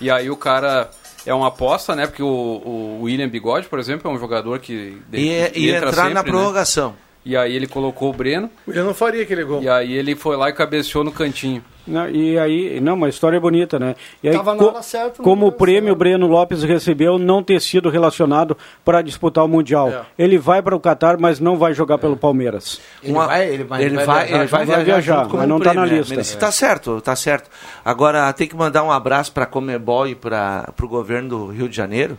[0.00, 0.90] E aí o cara
[1.24, 2.06] é uma aposta, né?
[2.06, 6.14] Porque o, o William Bigode, por exemplo, é um jogador que e, e entrar sempre,
[6.14, 6.28] na né?
[6.28, 6.90] prorrogação.
[6.90, 6.96] Né?
[7.24, 8.50] E aí ele colocou o Breno.
[8.66, 9.62] Eu não faria aquele gol.
[9.62, 11.62] E aí ele foi lá e cabeceou no cantinho.
[11.86, 13.96] Não, e aí, não, uma história bonita, né?
[14.22, 17.60] E aí, Tava na hora certa, como o prêmio o Breno Lopes recebeu não ter
[17.60, 19.88] sido relacionado para disputar o Mundial.
[19.88, 20.02] É.
[20.18, 22.80] Ele vai para o Catar, mas não vai jogar pelo Palmeiras.
[23.02, 25.88] Ele vai, ele vai, ele vai, viajar, ele vai viajar, viajar, mas não tá prêmio,
[25.88, 26.14] na é, lista.
[26.14, 26.38] merecido.
[26.38, 27.50] Tá certo, tá certo.
[27.84, 31.68] Agora tem que mandar um abraço para a Comebol e para o governo do Rio
[31.68, 32.16] de Janeiro,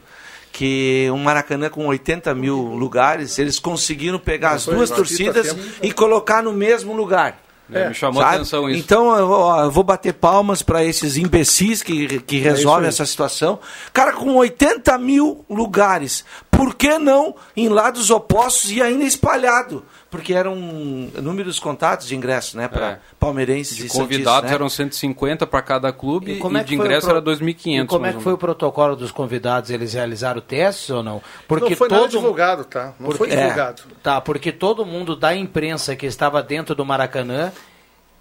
[0.51, 5.73] que um Maracanã com 80 mil lugares, eles conseguiram pegar as duas torcidas situação.
[5.81, 7.39] e colocar no mesmo lugar.
[7.73, 8.35] É, me chamou a Sabe?
[8.35, 8.79] atenção isso.
[8.79, 12.89] Então eu vou, eu vou bater palmas para esses imbecis que, que resolvem aí.
[12.89, 13.59] essa situação.
[13.93, 19.83] Cara, com 80 mil lugares, por que não em lados opostos e ainda espalhado?
[20.11, 22.67] Porque eram números contatos de ingressos, né?
[22.67, 22.99] Para É.
[23.17, 24.55] palmeirenses De e convidados né?
[24.55, 27.15] eram 150 para cada clube E e, como é que de foi o ingresso pro-
[27.15, 27.83] era 2.500.
[27.83, 29.69] E como é que foi o protocolo dos convidados?
[29.71, 31.21] Eles realizaram testes ou não?
[31.47, 32.93] Porque não foi nada todo divulgado, tá?
[32.99, 33.83] Não foi Porque- divulgado.
[34.03, 37.53] Tá, porque todo mundo da imprensa que estava dentro do Maracanã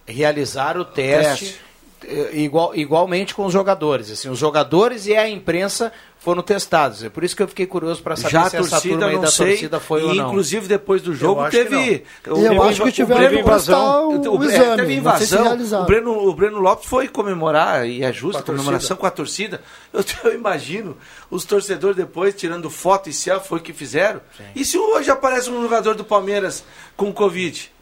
[0.06, 1.60] realizaram o teste, Teste.
[2.06, 4.10] Eh, igual, igualmente com os jogadores.
[4.10, 7.02] Assim, os jogadores e a imprensa foram testados.
[7.02, 9.06] É por isso que eu fiquei curioso para saber Já a se essa torcida, turma
[9.10, 9.46] aí da sei.
[9.48, 10.28] torcida foi e, ou não.
[10.28, 12.04] Inclusive, depois do jogo, teve.
[12.26, 15.56] Eu teve- acho que tiveram Breno- que prestar o, o- o é, teve se invasão.
[15.82, 19.10] o, Breno, o Breno Lopes foi comemorar, e é justo, Com a comemoração com a
[19.10, 19.62] torcida.
[19.92, 20.96] Eu, eu imagino
[21.30, 24.20] os torcedores depois tirando foto e selfie, foi o que fizeram.
[24.54, 26.62] E se hoje aparece um jogador do Palmeiras
[26.96, 27.72] com Covid?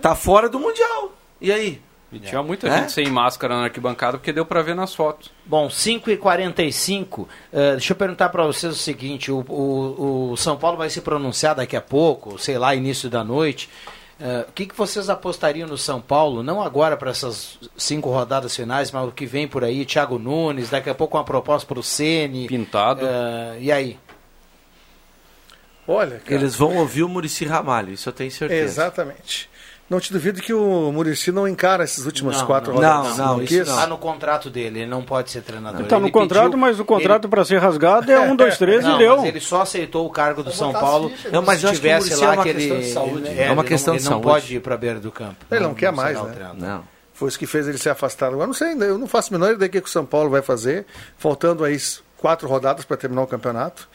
[0.00, 1.12] Tá fora do Mundial.
[1.40, 1.80] E aí?
[2.16, 2.78] E tinha muita É?
[2.80, 5.30] gente sem máscara na arquibancada porque deu para ver nas fotos.
[5.46, 10.76] Bom, 5h45, eh, deixa eu perguntar para vocês o seguinte, o, o, o São Paulo
[10.76, 13.68] vai se pronunciar daqui a pouco, sei lá, início da noite.
[14.20, 18.54] Eh, o que, que vocês apostariam no São Paulo, não agora para essas cinco rodadas
[18.54, 21.80] finais, mas o que vem por aí, Thiago Nunes, daqui a pouco uma proposta para
[21.80, 22.46] o Ceni.
[22.46, 23.04] Pintado.
[23.04, 23.98] eh, e aí?
[25.86, 28.62] Olha, cara, Eles vão ouvir o Murici Ramalho, isso eu tenho certeza.
[28.64, 29.50] exatamente.
[29.88, 33.18] Não te duvido que o Murici não encara essas últimas Não, quatro não, rodadas.
[33.18, 33.50] não, não, quis.
[33.50, 33.74] isso não.
[33.76, 35.82] Está no contrato dele, ele não pode ser treinador.
[35.82, 38.82] Está no Ele contrato, pediu- mas o contrato para ser rasgado é um, dois, três
[38.82, 39.16] Não, e deu.
[39.18, 42.32] mas ele só aceitou o cargo do São Paulo Não, mas se tivesse Muricy lá
[42.32, 42.58] é uma que ele...
[42.60, 43.28] questão de saúde.
[43.28, 44.26] É, É uma ele questão não, de ele não saúde.
[44.40, 45.36] pode ir para a beira do campo.
[45.50, 46.50] Ele não quer mais, né?
[46.56, 46.84] Não.
[47.12, 48.28] Foi isso que fez ele se afastar.
[48.28, 50.04] Agora não sei ainda, eu não faço a menor ideia do que que o São
[50.06, 50.86] Paulo vai fazer,
[51.18, 51.76] faltando aí
[52.16, 53.86] quatro rodadas para terminar o campeonato.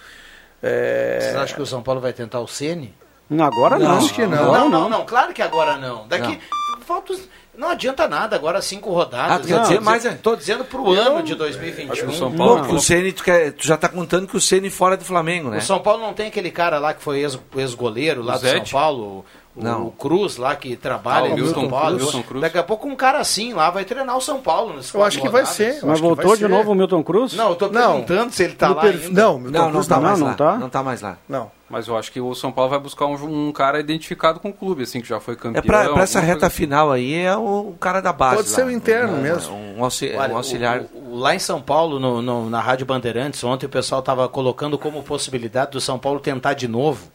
[0.62, 2.94] É, Vocês acham que o São Paulo vai tentar o Ceni?
[3.38, 3.98] Agora não.
[3.98, 4.52] acho que não.
[4.52, 6.08] Não, não, não, claro que agora não.
[6.08, 6.40] Daqui
[6.86, 9.32] falta os- não adianta nada agora cinco rodadas.
[9.36, 10.36] Ah, tu quer Não, dizer tô mais, dizendo- é?
[10.38, 12.12] Dizendo pro ano de Acho que o 2021.
[12.14, 13.24] São Pô, Paulo que o Ceni, tu,
[13.58, 15.58] tu já tá contando que o Ceni fora do Flamengo, né?
[15.58, 18.42] O São Paulo não tem aquele cara lá que foi ex- ex-goleiro lá O do
[18.42, 18.72] São Zete?
[18.72, 19.26] Paulo, o,
[19.64, 19.88] Não.
[19.88, 21.96] o Cruz lá que trabalha Ah, o no Wilson São Paulo.
[21.98, 22.42] Cruz, Wilson Cruz.
[22.42, 24.76] Daqui a pouco um cara assim lá vai treinar o São Paulo.
[24.76, 25.50] nessas Eu acho que vai rodadas.
[25.56, 25.80] ser.
[25.82, 26.48] eu Mas voltou de ser.
[26.50, 27.34] novo o Milton Cruz?
[27.34, 28.02] Não, eu tô Não.
[28.04, 29.22] perguntando se ele tá No lá perfil- ainda.
[29.22, 30.34] Não, o Milton Não, não Cruz tá não, mais não lá.
[30.34, 30.58] tá?
[30.58, 31.18] Não tá mais lá.
[31.28, 31.52] Não.
[31.70, 34.54] Mas eu acho que o São Paulo vai buscar um, um cara identificado com o
[34.54, 35.60] clube, assim, que já foi campeão.
[35.60, 36.56] É pra, pra essa reta assim.
[36.56, 38.38] final aí, é o, o cara da base.
[38.38, 38.56] Pode lá.
[38.56, 39.54] ser o interno Um- mesmo.
[39.56, 40.82] Um, Olha, um auxiliar.
[40.82, 44.28] o- o- lá em São Paulo, no- no- na Rádio Bandeirantes, ontem o pessoal estava
[44.28, 47.08] colocando como possibilidade do São Paulo tentar de novo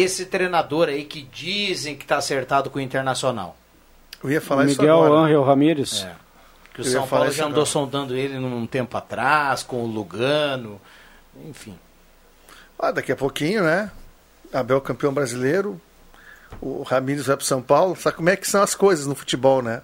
[0.00, 3.56] esse treinador aí que dizem que está acertado com o Internacional.
[4.22, 5.20] Eu ia falar isso Miguel agora.
[5.22, 6.02] Ángel Ramírez.
[6.02, 6.14] É.
[6.74, 7.66] Que o Eu São Paulo isso já andou agora.
[7.66, 10.80] sondando ele num tempo atrás, com o Lugano,
[11.48, 11.78] enfim.
[12.78, 13.90] Ah, daqui a pouquinho, né?
[14.52, 15.80] Abel campeão brasileiro,
[16.60, 17.94] o Ramires vai para São Paulo.
[17.94, 19.82] Sabe como é que são as coisas no futebol, né?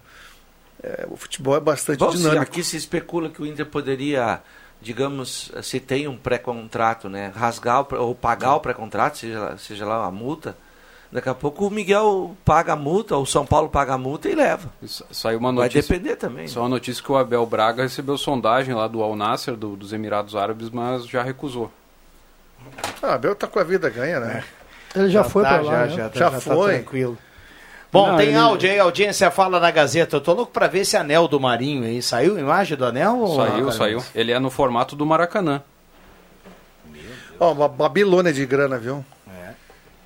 [0.82, 2.42] É, o futebol é bastante Bom, se dinâmico.
[2.42, 4.40] aqui se especula que o Inter poderia,
[4.80, 7.32] digamos, se tem um pré-contrato, né?
[7.34, 10.56] Rasgar o ou pagar o pré-contrato, seja, lá- seja lá a multa.
[11.12, 14.28] Daqui a pouco o Miguel paga a multa, ou o São Paulo paga a multa
[14.28, 14.70] e leva.
[14.86, 15.82] Sa- Saiu uma Vai notícia.
[15.96, 16.46] depender também.
[16.46, 19.92] Só uma notícia que o Abel Braga recebeu sondagem lá do Al Nasser, do- dos
[19.92, 21.68] Emirados Árabes, mas já recusou.
[23.02, 24.44] Ah, Abel tá com a vida ganha, né?
[24.94, 25.88] Ele já, foi tá, pra lá, já, né?
[25.96, 26.74] já, tá- Já já tá foi.
[26.74, 27.18] tranquilo.
[27.92, 30.16] Bom, Não, tem ele- áudio aí, audiência fala na Gazeta.
[30.16, 32.00] Eu tô louco pra ver esse anel do Marinho aí.
[32.00, 33.18] Saiu a imagem do anel?
[33.18, 34.04] ou- Saiu, Ah, saiu.
[34.14, 35.62] Ele é no formato do Maracanã.
[37.38, 39.04] Ó, uma Babilônia de grana, viu?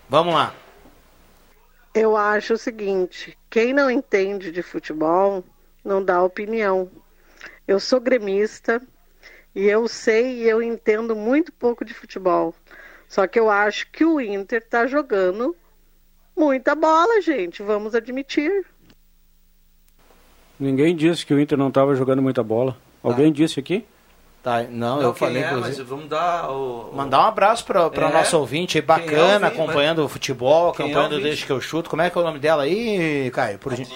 [0.08, 0.54] Vamos lá.
[1.94, 5.44] Eu acho o seguinte: quem não entende de futebol
[5.84, 6.90] não dá opinião.
[7.66, 8.80] Eu sou gremista
[9.54, 12.54] e eu sei e eu entendo muito pouco de futebol.
[13.08, 15.54] Só que eu acho que o Inter está jogando
[16.36, 17.62] muita bola, gente.
[17.62, 18.64] Vamos admitir.
[20.58, 22.76] Ninguém disse que o Inter não estava jogando muita bola.
[23.02, 23.84] Alguém disse aqui?
[24.42, 25.78] Tá, não, Não, eu falei, é, inclusive.
[25.78, 26.92] mas vamos dar o...
[26.94, 27.86] Mandar um abraço para É.
[27.86, 29.60] o nosso ouvinte é bacana, ouvinte?
[29.60, 31.22] acompanhando o futebol, é acompanhando ouvinte?
[31.22, 31.88] Deixa que eu chuto.
[31.88, 33.58] Como é que é o nome dela aí, Caio?
[33.58, 33.86] Por gen-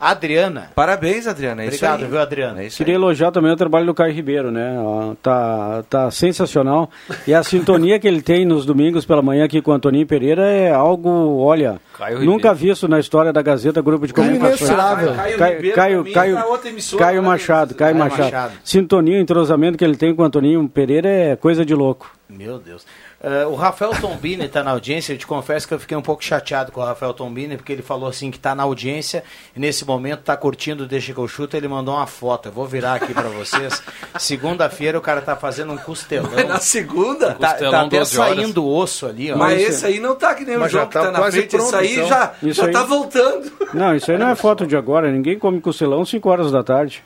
[0.00, 0.70] Adriana.
[0.74, 1.62] Parabéns, Adriana.
[1.62, 2.10] É Obrigado, isso aí.
[2.10, 2.62] viu, Adriana?
[2.62, 3.00] É isso Queria aí.
[3.00, 4.74] elogiar também o trabalho do Caio Ribeiro, né?
[5.22, 6.88] Tá, tá sensacional.
[7.26, 10.42] E a sintonia que ele tem nos domingos pela manhã aqui com o Antoninho Pereira
[10.46, 12.54] é algo, olha, Caio nunca Ribeiro.
[12.72, 14.48] visto na história da Gazeta Grupo de Comunicação.
[14.56, 15.14] Imensurável.
[15.14, 17.28] Caio Caio, Caio, Caio, tá emissora, Caio né?
[17.28, 18.32] Machado, Caio Caio Machado.
[18.32, 18.52] Machado.
[18.64, 22.10] Sintonia, entrosamento que ele tem com o Antoninho Pereira é coisa de louco.
[22.28, 22.86] Meu Deus.
[23.22, 25.12] Eh, o Rafael Tombini está na audiência.
[25.12, 27.82] Eu te confesso que eu fiquei um pouco chateado com o Rafael Tombini, porque ele
[27.82, 29.22] falou assim que está na audiência
[29.54, 31.54] e nesse momento está curtindo o Deixa que eu chuto.
[31.56, 32.48] Ele mandou uma foto.
[32.48, 33.82] Eu vou virar aqui para vocês.
[34.18, 36.30] Segunda-feira o cara tá fazendo um costelão.
[36.34, 37.34] Mas na segunda?
[37.34, 38.36] Tá, Costelão, tá até 12 horas.
[38.36, 39.36] saindo o osso ali, ó.
[39.36, 41.18] Mas esse aí não tá que nem o Mas já jogo que tá tá na
[41.18, 41.56] quase frente.
[41.56, 42.08] Isso pronto, aí então.
[42.08, 43.52] já, Isso já aí- tá voltando.
[43.74, 45.12] Não, isso aí não é foto de agora.
[45.12, 47.02] Ninguém come costelão 5 horas da tarde.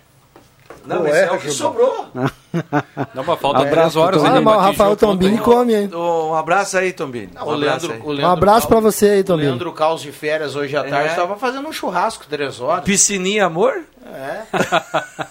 [0.86, 2.08] Não, esse é, é o que sobrou.
[2.14, 5.90] Não, mas falta Abraço, 3 horas Ah, mas o mas Rafael Tombini come, hein?
[5.92, 7.30] Um abraço aí, Tombini.
[7.34, 9.48] Um abraço Um abraço pra você aí, O Tombini.
[9.48, 11.10] Leandro Caos de férias hoje à tarde É.
[11.10, 12.84] estava fazendo um churrasco três horas.
[12.84, 13.82] Piscininha, amor?
[14.06, 14.42] É.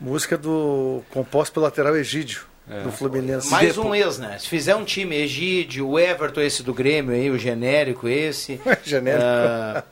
[0.00, 2.42] Música do composto pelo lateral Egídio,
[2.84, 3.50] do Fluminense.
[3.50, 4.38] Mais um ex, né?
[4.38, 8.58] Se fizer um time Egídio, o Everton esse do Grêmio aí, o genérico esse.
[8.82, 9.22] Genérico.
[9.26, 9.84] ah,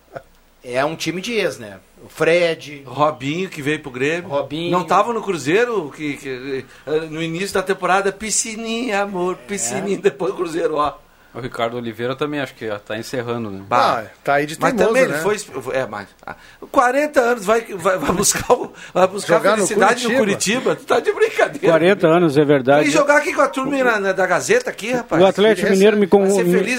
[0.65, 1.77] é um time de ex, né?
[2.05, 2.83] O Fred.
[2.87, 4.29] Robinho, que veio pro Grêmio.
[4.29, 4.71] Robinho.
[4.71, 6.65] Não tava no Cruzeiro, que, que,
[7.11, 10.95] no início da temporada, piscininha, amor, piscininha, depois do Cruzeiro, ó.
[11.39, 13.61] O Ricardo Oliveira também acho que já tá encerrando, né?
[13.68, 14.01] Bah.
[14.01, 15.18] Ah, tá aí de Mas teimoso, também ele né?
[15.20, 15.36] foi.
[15.76, 16.09] É, mas.
[16.26, 16.34] ah,
[16.72, 20.61] 40 anos vai, vai, vai buscar, o- vai buscar Jogar no felicidade no Curitiba.
[20.62, 20.76] Curitiba.
[20.76, 21.68] Tu tá de brincadeira.
[21.68, 22.89] 40 anos, é verdade.
[22.89, 25.22] E jogar aqui com a turma na- na- da Gazeta aqui, rapaz.
[25.22, 26.07] O Atlético Mineiro me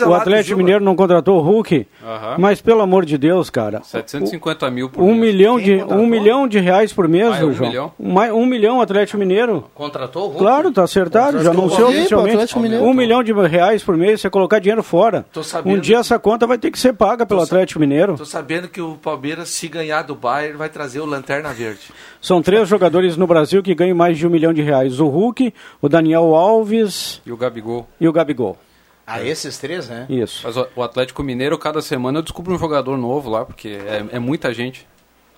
[0.06, 0.58] ao o Atlético.
[0.58, 2.36] Mineiro não contratou o Hulk, Aham.
[2.38, 3.82] mas pelo amor de Deus, cara.
[3.84, 5.34] 750 mil por Um mês.
[5.34, 7.70] milhão de um milhão de reais por mês, Ah, é um João.
[7.70, 7.94] milhão?
[8.00, 9.70] Mais- Um milhão Atlético Mineiro.
[9.74, 10.40] Contratou o Hulk?
[10.40, 12.56] Claro, tá acertado, já anunciou oficialmente.
[12.58, 15.26] Um milhão de reais por mês, você colocar dinheiro fora.
[15.32, 15.78] Tô sabendo.
[15.78, 18.18] Um dia essa conta vai ter que ser paga pelo Atlético Mineiro.
[18.18, 21.82] Tô sabendo que o Palmeiras, se ganhar do Bayern, vai trazer o Lanterna Verde.
[22.20, 25.54] São três jogadores no Brasil que ganham mais de um milhão de reais: o Hulk,
[25.82, 27.88] o Daniel Alves E o Gabigol.
[28.00, 28.58] e o Gabigol.
[29.06, 30.06] Ah, esses três, né?
[30.10, 30.42] Isso.
[30.44, 34.06] Mas o o Atlético Mineiro, cada semana eu descubro um jogador novo lá, porque é,
[34.12, 34.88] é muita gente.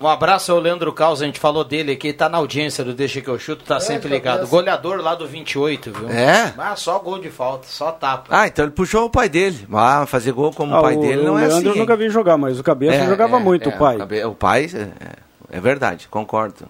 [0.02, 3.22] Um abraço ao Leandro Caos, a gente falou dele aqui, tá na audiência do Deixa
[3.22, 4.48] que eu chuto, tá sempre ligado.
[4.48, 6.10] Goleador lá do 28, viu?
[6.10, 6.52] É?
[6.58, 8.26] Ah, só gol de falta, só tapa.
[8.30, 9.68] Ah, então ele puxou o pai dele.
[9.72, 11.68] Ah, fazer gol como Ah, o pai o, dele não o é Leandro assim.
[11.70, 13.96] eu nunca vi jogar, mas o Cabeça É, jogava é, muito, é, o pai.
[13.96, 16.66] O, cabe- o pai, é, é verdade, concordo.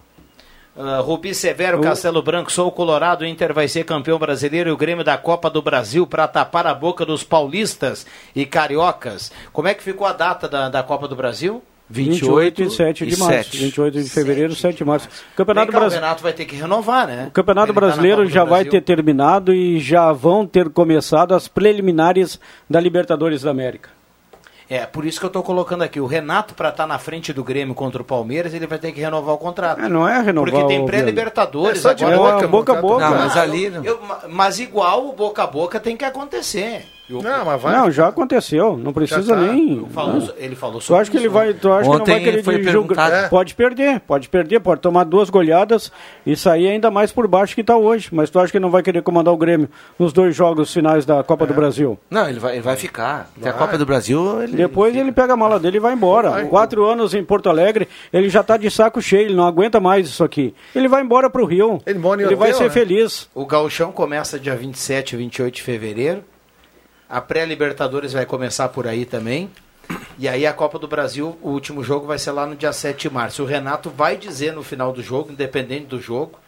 [0.76, 4.72] Uh, Rubi Severo, Castelo Branco, sou o Colorado, o Inter vai ser campeão brasileiro e
[4.72, 9.30] o Grêmio da Copa do Brasil para tapar a boca dos paulistas e cariocas.
[9.52, 11.62] Como é que ficou a data da, da Copa do Brasil?
[11.92, 13.34] 28 e 7 de e março.
[13.50, 13.56] 7.
[13.58, 15.08] 28 de fevereiro, 7 de março.
[15.08, 16.04] Vem Campeonato cá, o Brasileiro.
[16.06, 17.26] Renato vai ter que renovar, né?
[17.28, 21.34] O Campeonato Ele tá Brasileiro do já vai ter terminado e já vão ter começado
[21.34, 23.90] as preliminares da Libertadores da América.
[24.70, 26.00] É, por isso que eu tô colocando aqui.
[26.00, 29.00] O Renato, para estar na frente do Grêmio contra o Palmeiras, ele vai ter que
[29.00, 29.82] renovar o contrato.
[29.82, 32.16] É, não é renovar Porque tem o pré-Libertadores É agora.
[32.16, 33.10] boca, É, boca a boca.
[33.10, 33.84] Não, mas ali não.
[33.84, 36.86] Eu- mas igual o boca a boca tem que acontecer.
[37.20, 37.76] Não, mas vai.
[37.76, 38.76] Não, já aconteceu.
[38.76, 39.40] Não precisa tá.
[39.40, 39.84] nem.
[39.92, 42.20] Falou- ele falou Tu sobre acha que ele vai, tu acha que não Ontem vai
[42.22, 42.64] querer Grêmio?
[42.64, 43.28] perguntado.
[43.28, 45.90] Pode perder, pode perder, pode tomar duas goleadas
[46.24, 48.08] e sair ainda mais por baixo que está hoje.
[48.12, 51.04] Mas tu acha que ele não vai querer comandar o Grêmio nos dois jogos finais
[51.04, 51.98] da Copa do Brasil?
[52.08, 53.28] Não, ele vai, ele vai ficar.
[53.38, 54.56] Até a Copa do Brasil, ele.
[54.56, 56.44] Depois ele pega a mala dele e vai embora.
[56.46, 60.06] Quatro anos em Porto Alegre, ele já está de saco cheio, ele não aguenta mais
[60.06, 60.54] isso aqui.
[60.74, 61.80] Ele vai embora para o Rio.
[61.86, 62.70] Ele mora em Ele vai hotel, ser né?
[62.70, 63.28] feliz.
[63.34, 66.22] O gauchão começa dia 27 e 28 de fevereiro.
[67.12, 69.50] A pré-Libertadores vai começar por aí também.
[70.18, 73.02] E aí a Copa do Brasil, o último jogo vai ser lá no dia 7
[73.02, 73.42] de março.
[73.42, 76.40] O Renato vai dizer no final do jogo, independente do jogo,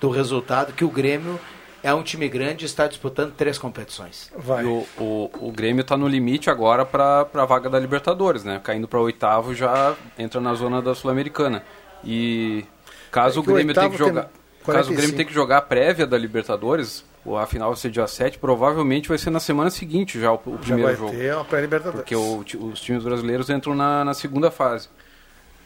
[0.00, 1.38] do resultado, que o Grêmio
[1.84, 4.28] é um time grande e está disputando três competições.
[4.36, 4.64] Vai.
[4.64, 8.60] E o, o, o Grêmio tá no limite agora para a vaga da Libertadores, né?
[8.64, 11.62] Caindo para oitavo já entra na zona da Sul-Americana.
[12.02, 12.64] E
[13.12, 14.22] caso É o Grêmio tenha que oitavo tem jogar,
[14.66, 14.96] caso o 45.
[14.96, 19.08] Grêmio tenha que jogar a prévia da Libertadores, a final vai ser dia 7, provavelmente
[19.08, 21.10] vai ser na semana seguinte já o, o Já primeiro vai jogo.
[21.10, 22.00] ter uma pré-libertadores.
[22.00, 24.88] Porque o os times brasileiros entram na, na segunda fase.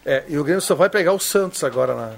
[0.05, 2.11] É, e o Grêmio só vai pegar o Santos agora na,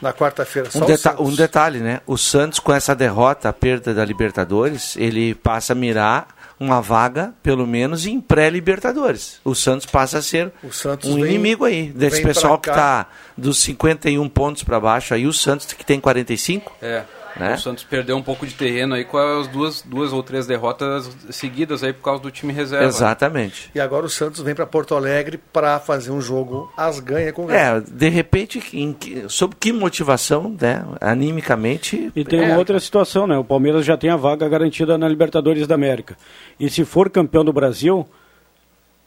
[0.00, 0.70] na quarta-feira.
[0.70, 1.28] Só Um, deta Santos.
[1.28, 2.00] um detalhe, né?
[2.06, 6.28] O Santos, com essa derrota, a perda da Libertadores, ele passa a mirar
[6.58, 9.40] uma vaga, pelo menos, em pré-Libertadores.
[9.44, 11.86] O Santos passa a ser O Santos um vem- inimigo aí.
[11.90, 13.06] Desse pessoal que está
[13.36, 16.72] dos 51 pontos para baixo aí, o Santos que tem 45.
[16.80, 17.04] É.
[17.36, 17.54] Né?
[17.54, 21.08] O Santos perdeu um pouco de terreno aí com as duas, duas ou três derrotas
[21.30, 22.86] seguidas aí por causa do time reserva.
[22.86, 23.70] Exatamente.
[23.74, 27.44] E agora o Santos vem para Porto Alegre para fazer um jogo às ganha com
[27.44, 27.64] o Grêmio.
[27.64, 30.84] É, de repente, em que- sob que motivação, né?
[31.00, 32.10] Animicamente.
[32.16, 33.38] E tem é, uma outra situação, né?
[33.38, 36.16] O Palmeiras já tem a vaga garantida na Libertadores da América.
[36.58, 38.06] E se for campeão do Brasil,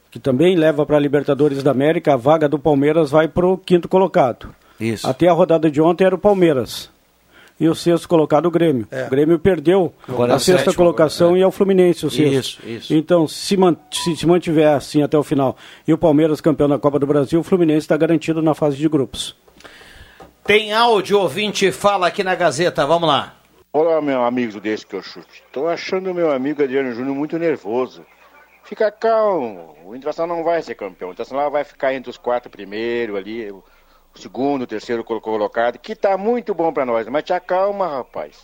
[0.09, 3.57] que também leva para a Libertadores da América, a vaga do Palmeiras vai para o
[3.57, 4.53] quinto colocado.
[4.79, 5.07] Isso.
[5.07, 6.89] Até a rodada de ontem era o Palmeiras.
[7.63, 8.85] E o sexto colocado, o Grêmio.
[8.91, 9.05] É.
[9.05, 11.41] O Grêmio perdeu Agora é a o sexta sétimo, colocação agora, é.
[11.41, 12.59] e ao Fluminense o sexto.
[12.59, 12.93] Isso, isso.
[12.93, 15.55] Então, se, man- se se mantiver assim até o final
[15.87, 18.89] e o Palmeiras campeão da Copa do Brasil, o Fluminense está garantido na fase de
[18.89, 19.33] grupos.
[20.43, 23.33] Tem áudio, ouvinte, fala aqui na Gazeta, vamos lá.
[23.71, 25.41] Olá, meu amigo desse que eu chute.
[25.47, 28.05] Estou achando o meu amigo Adriano Júnior muito nervoso.
[28.65, 29.75] Fica calmo.
[29.85, 31.09] O Internacional não vai ser campeão.
[31.09, 33.53] O Internacional vai ficar entre os quatro primeiros ali,
[34.15, 37.07] o segundo, o terceiro colo- colocado, que tá muito bom pra nós.
[37.07, 38.35] Mas te acalma, rapaz.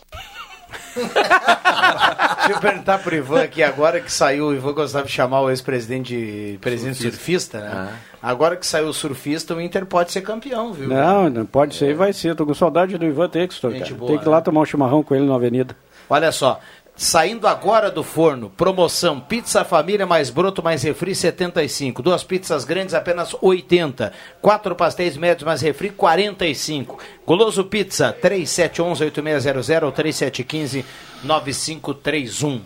[0.96, 5.50] Deixa eu perguntar pro Ivan aqui, agora que saiu, o Ivan gostava de chamar o
[5.50, 7.98] ex-presidente de presidente surfista, né?
[8.22, 10.88] Agora que saiu o surfista, o Inter pode ser campeão, viu?
[10.90, 12.36] Não, não pode ser e vai ser.
[12.36, 13.96] Tô com saudade do Ivan Textor, Gente cara.
[13.96, 14.44] boa, Tem que ir lá né?
[14.44, 15.76] tomar um chimarrão com ele na avenida.
[16.10, 16.60] Olha só,
[17.00, 22.94] saindo agora do forno, promoção pizza família mais broto mais refri 75, duas pizzas grandes
[22.94, 27.00] apenas 80, quatro pastéis médios mais refri 45.
[27.26, 30.86] Goloso Pizza 3711 8600 ou 3715
[31.24, 32.62] 9531.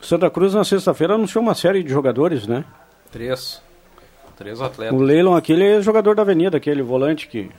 [0.00, 2.64] Santa Cruz na sexta-feira anunciou uma série de jogadores, né?
[3.10, 3.60] Três.
[4.38, 4.98] Três atletas.
[4.98, 7.50] O Leilon aquele é jogador da Avenida, aquele volante que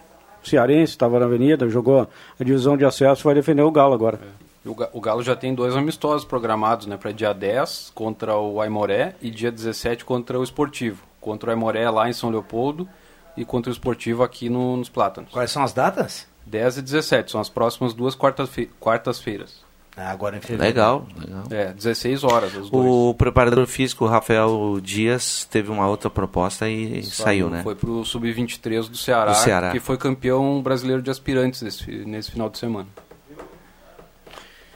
[0.50, 2.02] cearense estava na Avenida, jogou
[2.40, 4.20] a divisão de acesso, vai defender o Galo agora.
[4.66, 6.96] E O Ga- o Galo já tem dois amistosos programados, né?
[6.98, 11.04] Para dia 10 contra o Aimoré e dia 17 contra o Esportivo.
[11.20, 12.88] Contra o Aimoré lá em São Leopoldo
[13.36, 15.32] e contra o Esportivo aqui no- nos Plátanos.
[15.32, 16.26] Quais são as datas?
[16.46, 19.63] 10 e 17, são as próximas duas quartas-fe- quartas-feiras.
[19.96, 20.64] Agora em fevereiro.
[20.76, 21.44] Legal, legal.
[21.52, 22.86] É, 16 horas os dois.
[22.86, 27.62] O preparador físico, o Rafael Dias, teve uma outra proposta e saiu, né?
[27.64, 29.72] Foi pro Sub-23 do Ceará, Do Ceará.
[29.72, 32.88] que foi campeão brasileiro de aspirantes nesse, nesse final de semana.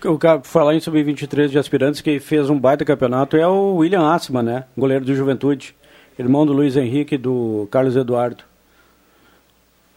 [0.05, 3.77] O cara, por falar em sub-23 de aspirantes, que fez um baita campeonato é o
[3.77, 4.63] William Assman, né?
[4.77, 5.75] Goleiro do Juventude.
[6.19, 8.43] Irmão do Luiz Henrique e do Carlos Eduardo.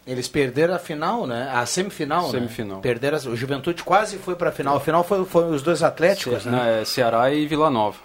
[0.05, 1.49] Eles perderam a final, né?
[1.53, 2.77] A semifinal, Semifinal.
[2.77, 2.81] né?
[2.81, 4.75] Perderam, as- o Juventude quase foi pra final.
[4.77, 6.81] A final foi, foi os dois Atléticos, Ce- né?
[6.81, 7.97] é Ceará e Vila Nova.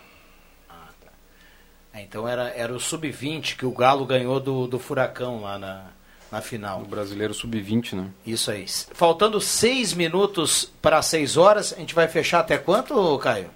[1.94, 5.84] É, Então era, era o Sub-20 que o Galo ganhou do, do Furacão lá na,
[6.30, 6.82] na final.
[6.82, 8.08] O brasileiro Sub-20, né?
[8.26, 8.66] Isso aí.
[8.92, 13.48] Faltando seis minutos para seis horas, a gente vai fechar até quanto, Caio?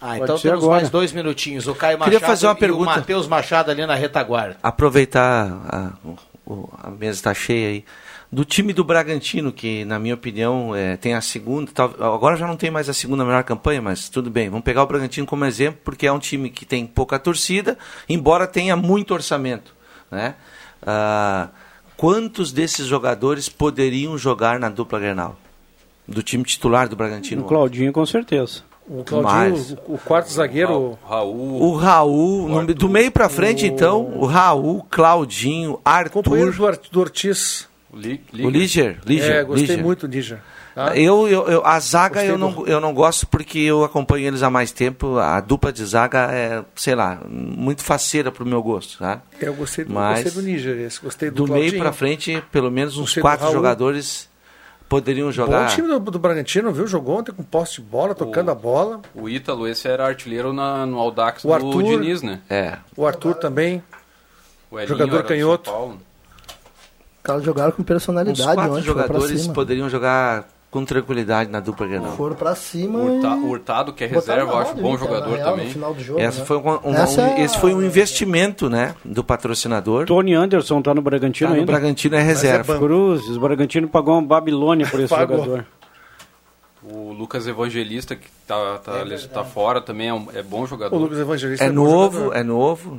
[0.00, 0.76] Ah, Pode então temos agora.
[0.80, 1.68] mais dois minutinhos.
[1.68, 2.90] O Caio Queria Machado fazer uma e pergunta.
[2.90, 4.56] o Matheus Machado ali na retaguarda.
[4.62, 5.92] Aproveitar a,
[6.82, 7.84] a mesa está cheia aí.
[8.30, 12.46] Do time do Bragantino, que na minha opinião é, tem a segunda, tal- agora já
[12.46, 14.48] não tem mais a segunda melhor campanha, mas tudo bem.
[14.48, 17.76] Vamos pegar o Bragantino como exemplo, porque é um time que tem pouca torcida,
[18.08, 19.74] embora tenha muito orçamento.
[20.10, 20.34] Né?
[20.80, 21.48] Ah,
[21.96, 25.36] quantos desses jogadores poderiam jogar na dupla Grenal?
[26.08, 27.42] Do time titular do Bragantino?
[27.42, 28.62] O Claudinho, com certeza.
[29.00, 29.70] O Claudinho, Mais.
[29.72, 30.98] o, o quarto zagueiro.
[31.08, 31.62] Raul.
[31.62, 35.78] O Raul, no- do meio pra frente, então, o Raul, Claudinho,
[36.12, 36.58] Companheiro Arthur.
[36.58, 37.68] do, Ar- do Ortiz.
[37.92, 39.30] O Liger, Liger.
[39.36, 39.84] É, gostei Liger.
[39.84, 40.38] muito do Liger.
[40.74, 40.96] tá?
[40.96, 44.26] Eu, eu, eu- a zaga Gostei eu não, do- eu não gosto porque eu acompanho
[44.28, 45.18] eles há mais tempo.
[45.18, 48.98] A dupla de zaga é, sei lá, muito faceira pro meu gosto.
[48.98, 49.20] Tá?
[49.38, 51.00] Eu gostei do, Mas gostei do Níger, esse.
[51.02, 53.54] Gostei do, do meio pra frente, pelo menos uns Gostei do quatro Raul.
[53.56, 54.26] jogadores
[54.92, 55.68] poderiam Bom jogar.
[55.70, 56.86] time do, do Bragantino, viu?
[56.86, 59.00] Jogou ontem com posse de bola, tocando a bola.
[59.14, 61.82] O Ítalo, esse era artilheiro na, no Audax O do Arthur.
[61.82, 62.40] Diniz, né?
[62.50, 62.76] É.
[62.94, 63.82] O Arthur também.
[64.70, 65.70] O Elinho Jogador canhoto.
[65.70, 66.00] São Paulo.
[67.16, 69.54] Os caras jogaram com personalidade quatro ontem, foram pra jogadores cima.
[69.54, 72.16] poderiam jogar com tranquilidade na dupla Grenal.
[72.16, 73.40] Foram pra cima Hurta- e...
[73.44, 75.70] Hurtado, que é reserva, acho bom o jogador real, também.
[75.70, 76.44] Jogo, Essa né?
[76.46, 80.06] foi um, um- Essa um- é Esse foi um investimento né, do patrocinador.
[80.06, 81.70] Tony Anderson tá no Bragantino Tá no ainda.
[81.70, 82.78] Bragantino, é reserva.
[82.78, 85.66] Cruzes, o Bragantino pagou uma Babilônia por esse jogador.
[86.82, 88.92] O Lucas Evangelista, que tá, tá,
[89.32, 90.96] tá fora também, é, um- é bom jogador.
[90.96, 92.36] O Lucas Evangelista É bom novo, jogador.
[92.36, 92.98] é novo.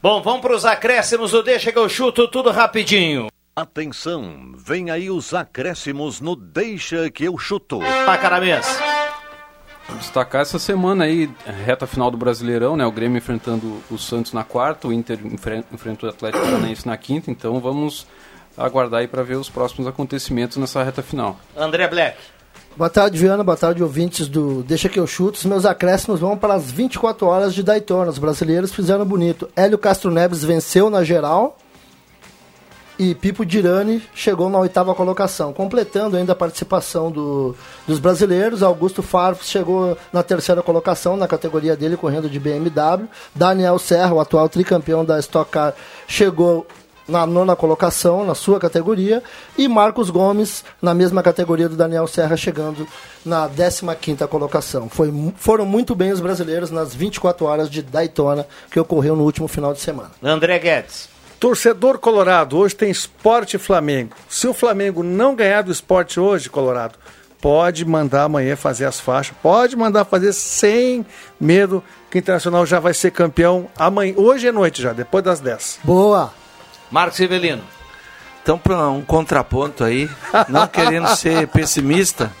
[0.00, 3.26] Bom, vamos para os acréscimos do Deixa que eu chuto tudo rapidinho.
[3.62, 7.80] Atenção, vem aí os acréscimos no Deixa que eu chuto.
[8.06, 8.64] Pacaramês.
[9.98, 11.28] Destacar essa semana aí,
[11.64, 12.86] reta final do Brasileirão, né?
[12.86, 16.96] O Grêmio enfrentando o Santos na quarta, o Inter enfren- enfrenta o Atlético Paranaense na
[16.96, 18.06] quinta, então vamos
[18.56, 21.36] aguardar aí para ver os próximos acontecimentos nessa reta final.
[21.56, 22.16] André Black.
[22.76, 23.42] Boa tarde, Viana.
[23.42, 25.36] Boa tarde, ouvintes do Deixa que eu chuto.
[25.36, 28.08] Os meus acréscimos vão para as 24 horas de Daytona.
[28.12, 29.50] Os brasileiros fizeram bonito.
[29.56, 31.58] Hélio Castro Neves venceu na geral.
[32.98, 35.52] E Pipo Dirani chegou na oitava colocação.
[35.52, 37.54] Completando ainda a participação do-
[37.86, 43.06] dos brasileiros, Augusto Farfus chegou na terceira colocação na categoria dele, correndo de BMW.
[43.34, 45.74] Daniel Serra, o atual tricampeão da Stock Car,
[46.08, 46.66] chegou
[47.06, 49.22] na nona colocação, na sua categoria,
[49.56, 52.86] e Marcos Gomes na mesma categoria do Daniel Serra, chegando
[53.24, 54.88] na 15 colocação.
[54.90, 59.48] Foi, foram muito bem os brasileiros nas 24 horas de Daytona que ocorreu no último
[59.48, 60.10] final de semana.
[60.22, 61.08] André Guedes.
[61.38, 64.16] Torcedor Colorado, hoje tem Esporte Flamengo.
[64.28, 66.98] Se o Flamengo não ganhar do esporte hoje, Colorado,
[67.40, 71.06] pode mandar amanhã fazer as faixas, pode mandar fazer sem
[71.40, 75.38] medo, que o Internacional já vai ser campeão amanhã, hoje é noite já, depois das
[75.38, 75.80] 10.
[75.84, 76.32] Boa!
[76.90, 77.62] Marcos Rivelino.
[78.42, 80.10] Então, para um contraponto aí,
[80.48, 82.32] não querendo ser pessimista,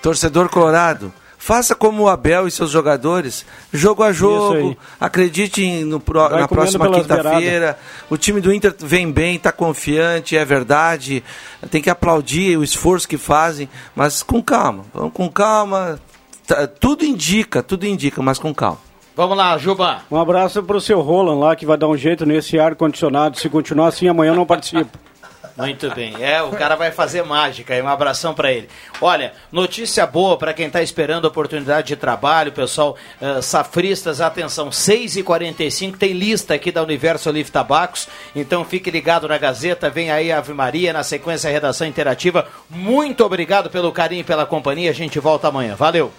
[0.00, 1.12] torcedor colorado,
[1.44, 7.78] faça como o Abel e seus jogadores, jogo a jogo, acredite no, na próxima quinta-feira.
[8.08, 11.22] O time do Inter vem bem, está confiante, é verdade.
[11.70, 16.00] Tem que aplaudir o esforço que fazem, mas com calma, vamos com calma.
[16.46, 18.78] Tá, tudo indica, tudo indica, mas com calma.
[19.14, 20.00] Vamos lá, Juba.
[20.10, 23.38] Um abraço para o seu Roland lá, que vai dar um jeito nesse ar-condicionado.
[23.38, 24.98] Se continuar assim, amanhã eu não participo.
[25.56, 26.14] Muito bem.
[26.20, 27.74] É, o cara vai fazer mágica.
[27.82, 28.68] Um abração para ele.
[29.00, 32.96] Olha, notícia boa para quem está esperando oportunidade de trabalho, pessoal.
[33.20, 38.08] Uh, safristas, atenção, 6h45, tem lista aqui da Universo Olive Tabacos.
[38.34, 39.88] Então fique ligado na Gazeta.
[39.88, 42.48] Vem aí a Ave Maria, na sequência redação interativa.
[42.68, 44.90] Muito obrigado pelo carinho e pela companhia.
[44.90, 45.76] A gente volta amanhã.
[45.76, 46.12] Valeu.